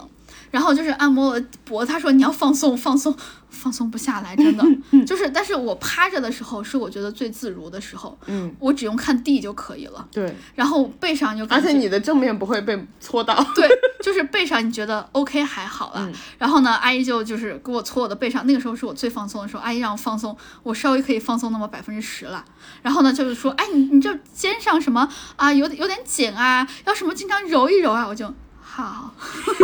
[0.51, 1.91] 然后就是按摩我的脖子。
[1.91, 3.16] 她说你要放松，放松，
[3.54, 4.64] 放松不下来，真的
[5.06, 5.30] 就是。
[5.30, 10.06] 但是我趴着的时候是我觉得最自如的时候，嗯，我只用看地就可以了。
[10.12, 13.36] 对，然后背上就而且你的正面不会被搓到。
[13.56, 13.68] 对，
[14.04, 16.10] 就是背上你觉得 OK 还好啦。
[16.38, 22.43] 然后呢，阿姨就就是给我搓我的背上，那个时候是我最放松的时候，阿姨让我放松，我稍微可以放松那么百分之十了。
[22.82, 28.34] 然后呢，就是说，哎，你你这肩上什么啊，有点有点紧啊，要什么经常揉一揉啊，我就
[28.74, 29.14] 好。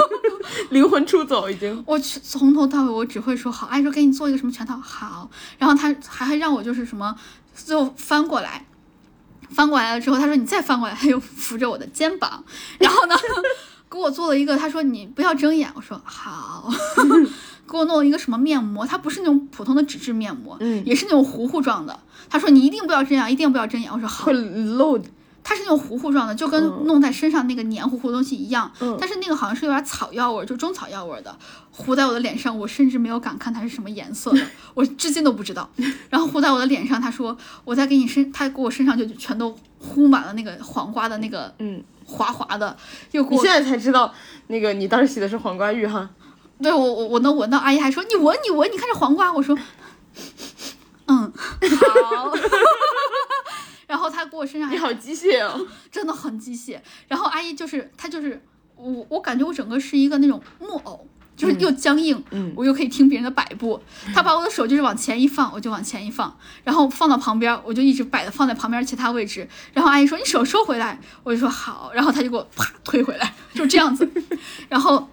[0.70, 1.84] 灵魂出走已经。
[1.88, 7.16] 我去从头到尾我只会说好，阿姨说给你做一个什么全套好，然后他还还让我就是什么
[7.56, 8.66] 最后翻过来。
[9.50, 12.44] 翻过来了之后，他说你再翻过来，他又扶着我的肩膀，
[12.78, 13.16] 然后呢，
[13.90, 16.70] 给我做了一个，他说你不要睁眼，我说好，
[17.68, 22.00] 给我弄了一个什么面膜，它不是那种普通的纸质面膜，嗯也是那种糊糊状的。
[22.30, 25.00] 他说你一定不要这样，一定不要睁眼，我说好会，漏
[25.44, 31.36] 它是那种糊糊状的，就跟嗯弄在身上那个黏糊糊的东西一样，嗯但是那个好像是有点草药味儿，就中草药味儿的，
[31.72, 34.42] 糊在我的脸上，我甚至没有敢看它是什么颜色的，
[34.76, 35.70] 我至今都不知道。
[36.10, 37.36] 然后糊在我的脸上，他说
[37.66, 42.76] 我再给你身，他给我身上就全都糊满了那个黄瓜的那个嗯，滑滑的，
[43.12, 44.14] 又给我你现在才知道
[44.48, 46.10] 那个你当时洗的是黄瓜浴哈。
[46.62, 49.58] 对我我我能闻到，阿姨还说你闻你闻，你看这黄瓜，我说，
[51.08, 51.32] 嗯，
[51.80, 52.34] 好。
[53.90, 55.66] 然后他给我身上还你好机械哦。
[55.92, 56.80] 真的很机械。
[57.08, 58.40] 然后阿姨就是她就是
[58.76, 63.82] 我，我感觉我整个是一个那种木偶，就是又僵硬，嗯我又可以听别人的摆布。
[64.14, 69.50] 她把我的手就是往前一放，我就往前一放，然后放到旁边，我就一直摆的放在旁边其他位置。
[69.74, 74.08] 然后阿姨说你手收回来，我就说好，然后她就给我啪推回来，就这样子。
[74.70, 75.10] 然后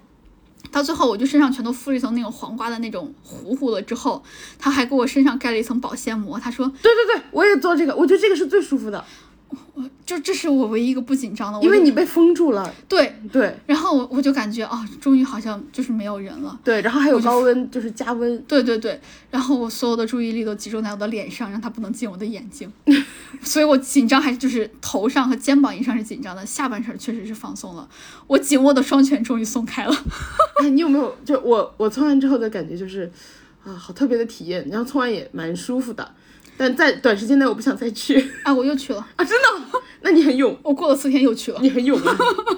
[0.77, 4.23] 到最后我就身上全都敷了一层那种黄瓜的那种糊糊了，之后
[4.59, 9.03] 他还给我身上盖了一层保鲜膜，他说对对对，我也做这个，我觉得这个是最舒服的，
[10.05, 12.73] 就这是我唯一一个不紧张的，因为你被封住了。
[12.89, 13.13] 对。
[13.33, 16.59] 对然后我我就感觉哦，终于好像就是没有人了。
[16.63, 18.41] 对，然后还有高温，就是加温。
[18.43, 18.99] 对对对，
[19.31, 22.73] 然后我所有的注意力都集中在我的脸上，让它不能进我的眼睛，
[23.43, 27.89] 所以我紧张还是就是头上和肩膀以上是紧张的，下半身确实是放松了。
[28.29, 30.05] 我紧握的双拳终于松开了。
[30.63, 33.11] 哎，你有没有就我我搓完之后的感觉就是，
[33.65, 34.67] 啊，好特别的体验。
[34.71, 36.15] 然后搓完也蛮舒服的，
[36.57, 39.81] 但在短时间内我不想再去 啊，我又去了，啊，真的？
[40.03, 41.59] 那你很勇，我过了四天又去了。
[41.61, 42.17] 你很勇啊。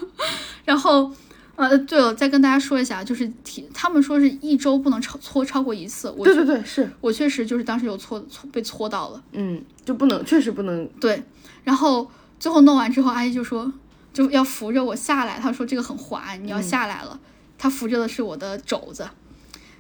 [0.65, 1.11] 然后，
[1.57, 9.23] 呃，对了，再跟大家说一下，就是体他们说是一周不能超搓超过一次，我对对对，是，我确实就是当时有搓搓被搓到了。
[9.33, 10.87] 嗯，就不能，确实不能。
[11.01, 11.23] 对，
[11.65, 13.73] 然后最后弄完之后，阿姨就说
[14.13, 17.19] 就要扶着我下来，她说这个很滑，你要下来了。
[17.57, 19.09] 她扶着的是我的肘子，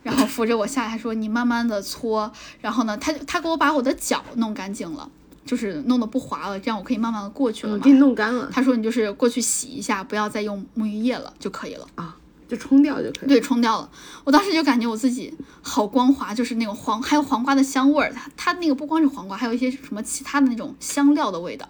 [0.08, 2.32] 然后扶着我下来，他说你慢慢的搓，
[2.62, 5.06] 然后呢，他他给我把我的脚弄干净了，
[5.44, 7.84] 就是弄得不滑了，这样我可以慢慢的过去了嗯，嘛。
[7.84, 11.86] 给你弄干了他说你就是过去洗一下，不要再用沐浴液了就可以了。
[11.96, 12.16] 啊，
[12.48, 13.28] 就冲掉就可以。
[13.28, 13.90] 对，冲掉了。
[14.24, 18.10] 我当时就感觉我自己好光滑，就是那种黄，还有黄瓜的香味儿。
[18.14, 21.68] 它它那个不光是黄瓜，还有一些什么其他的那种香料的味道。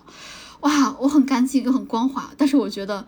[0.60, 3.05] 哇，我很干净又很光滑，但是我觉得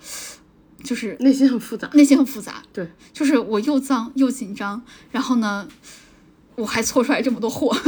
[0.83, 1.89] 就是内心很复杂。
[1.95, 5.67] 内心很复杂，对，就是我又脏又紧张，然后呢，
[6.57, 7.77] 我还搓出来这么多货。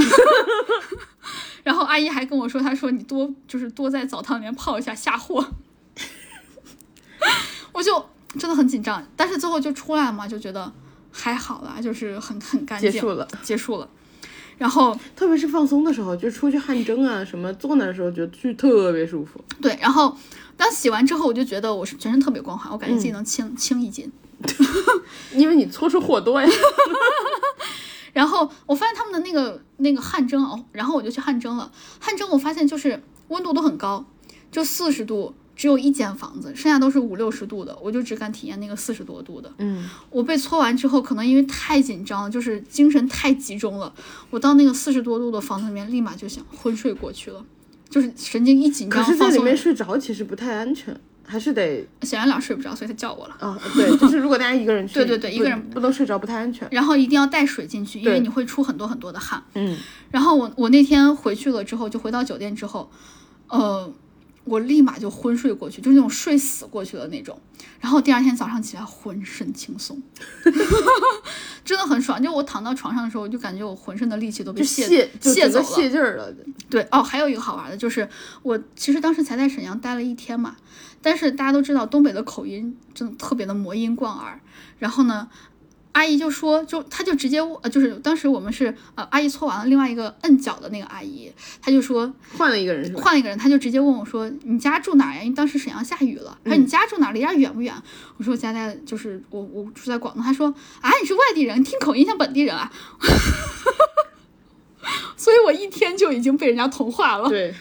[1.65, 5.45] 然后阿姨还跟我说，她说你多就是多在澡堂里面泡一下下货。
[7.73, 8.05] 我就
[8.39, 10.73] 真的很紧张，但是最后就出来嘛，就觉得
[11.11, 13.89] 还好啦，就是很很干净，结束了，结束了。
[14.59, 19.43] 然后特别是放松的时候，就出去汗蒸啊什么，坐那的时候觉得去特别舒服。
[19.61, 20.17] 对，然后
[20.57, 24.11] 当洗完之后，我就觉得我是全身特别光滑，我感觉自己能轻、轻一斤。
[25.35, 26.49] 因为你搓出货多呀。
[28.13, 31.73] 然后我发现他们的那个那个汗蒸哦，然后我就去汗蒸了。
[31.99, 34.05] 汗蒸我发现就是温度都很高，
[34.51, 39.51] 就四十度，只有一间房子，剩下都是五六十度的，我就只敢体验那个四十多度的。
[39.57, 43.91] 嗯，我被搓完之后，可能因为太紧张，就是精神太集中了，
[44.29, 47.43] 我到那个四十多度的房子里面，立马就想昏睡过去了，
[47.93, 49.39] 就是神经一紧张，可是在里。
[49.43, 53.37] 面睡着其实不太安全，还是得显然老睡不着，所以他叫我了。
[53.39, 56.67] 啊，对， 就是如果大家一个人去，对对对一个人不能睡着不太安全。
[56.71, 59.43] 然后一定要带水进去，因为你会出很多很多的汗。
[59.55, 59.77] 嗯，
[60.11, 62.91] 然后我我那天回去了之后，就回到酒店之后，
[63.49, 63.93] 呃，
[64.45, 67.41] 我立马就昏睡过去，就是那种睡死过去的那种。
[67.81, 70.01] 然后第二天早上起来浑身轻松，
[71.65, 72.23] 真的很爽。
[72.23, 75.65] 就我躺到床上的时候，我就感觉我浑身的力气都被就泄泄就整个泄走了。
[75.65, 76.33] 泄劲儿了。
[76.69, 78.09] 对哦，还有一个好玩的就是，
[78.43, 80.57] 我其实当时才在沈阳待了一天嘛，
[81.01, 84.41] 但是大家都知道东北的口音真的特别的魔音贯耳。
[84.79, 85.29] 然后呢，
[85.93, 92.95] 阿姨就说，就她就直接呃，就是当时我们是呃，阿姨搓完了，另外一个摁脚的那个阿姨，她就说换了一个人？
[92.97, 97.13] 换了一个人，她就直接问我说：“你家住哪儿呀？”因为当时沈阳下雨了，她说：“嗯你家住哪儿？
[97.13, 97.75] 离家远不远？”
[98.17, 100.49] 我说：“我家在就是我我住在广东。”她说
[100.81, 102.73] ：“啊，你是外地人，听口音像本地人啊。
[105.17, 107.29] ”所以我一天就已经被人家同化了。
[107.29, 107.55] 对，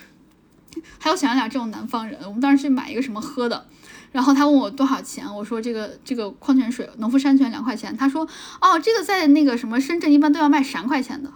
[0.97, 3.67] 还有小杨俩这种南方人，我们当时去买一个什么喝的，
[4.11, 8.27] 然后他问我多少钱，我说这个这个矿泉水农夫山泉两块钱，他说
[8.59, 11.31] 哦这个在那个什么深圳一般都要卖三块钱的，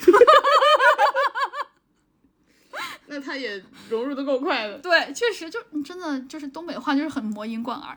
[3.08, 4.78] 那他也融入的够快的。
[4.78, 7.96] 对，确实就真的就是东北话就是很魔音贯耳，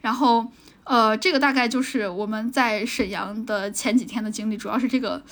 [0.00, 0.46] 然后
[0.84, 5.22] 呃这个大概就是我们在沈阳的前几天的经历，主要是这个。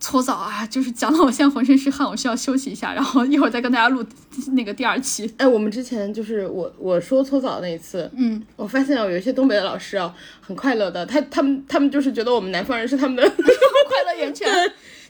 [0.00, 4.04] 搓澡啊，就是讲到我现在浑身是汗，我需要休息一下，然后一会儿再跟大家录
[4.52, 5.32] 那个第二期。
[5.36, 14.48] 哎，我们之前就是我我说搓澡那一次，嗯，我发现哦，有一些东北的老师啊，很快乐的，他他们他们就是觉得我们南方人是他们的， 快乐源泉，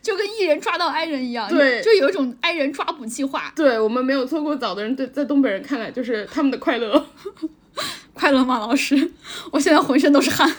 [0.01, 3.52] 就跟艺人抓到 i 人一样，对就有一种 i 人抓捕计划。
[3.55, 7.06] 对我们没有搓过澡的人，对在东北人看来就是他们的快乐。
[8.15, 9.12] 快乐吗，老师？
[9.52, 10.52] 我现在浑身都是汗。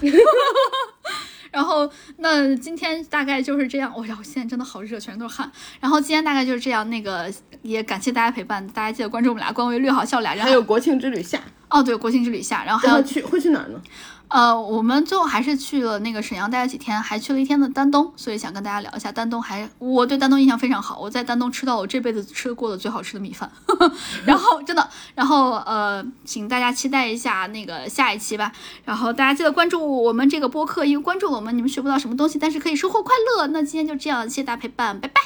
[1.51, 3.91] 然后，那今天大概就是这样。
[3.95, 5.51] 我、 呀，我现在真的好热，全都是汗。
[5.79, 6.89] 然后今天大概就是这样。
[6.89, 7.31] 那个
[7.61, 10.43] 也感谢大家陪伴，大家记得关注我们俩官微“略好笑俩人”。
[10.45, 11.39] 还有国庆之旅下，
[11.69, 13.81] 哦，对，国庆之旅下，然后还要去会去哪儿呢？
[14.29, 19.67] 呃，我们最后还是去了那个沈阳待了几天，还去了一天的丹东，所以想跟大家聊一下丹东还。
[19.79, 23.51] 我对丹东印象非常好，我在丹东吃到我这辈子吃过的最好吃的米饭，
[24.25, 28.51] 然后真的，然后呃，请大家期待一下那个下一期吧。
[28.85, 33.47] 然后大家记得关注我们这个播客，因为关注我们，你们学不到什么东西，但是可以收获快乐。
[33.47, 35.21] 那今天就这样，谢谢大家陪伴，拜拜。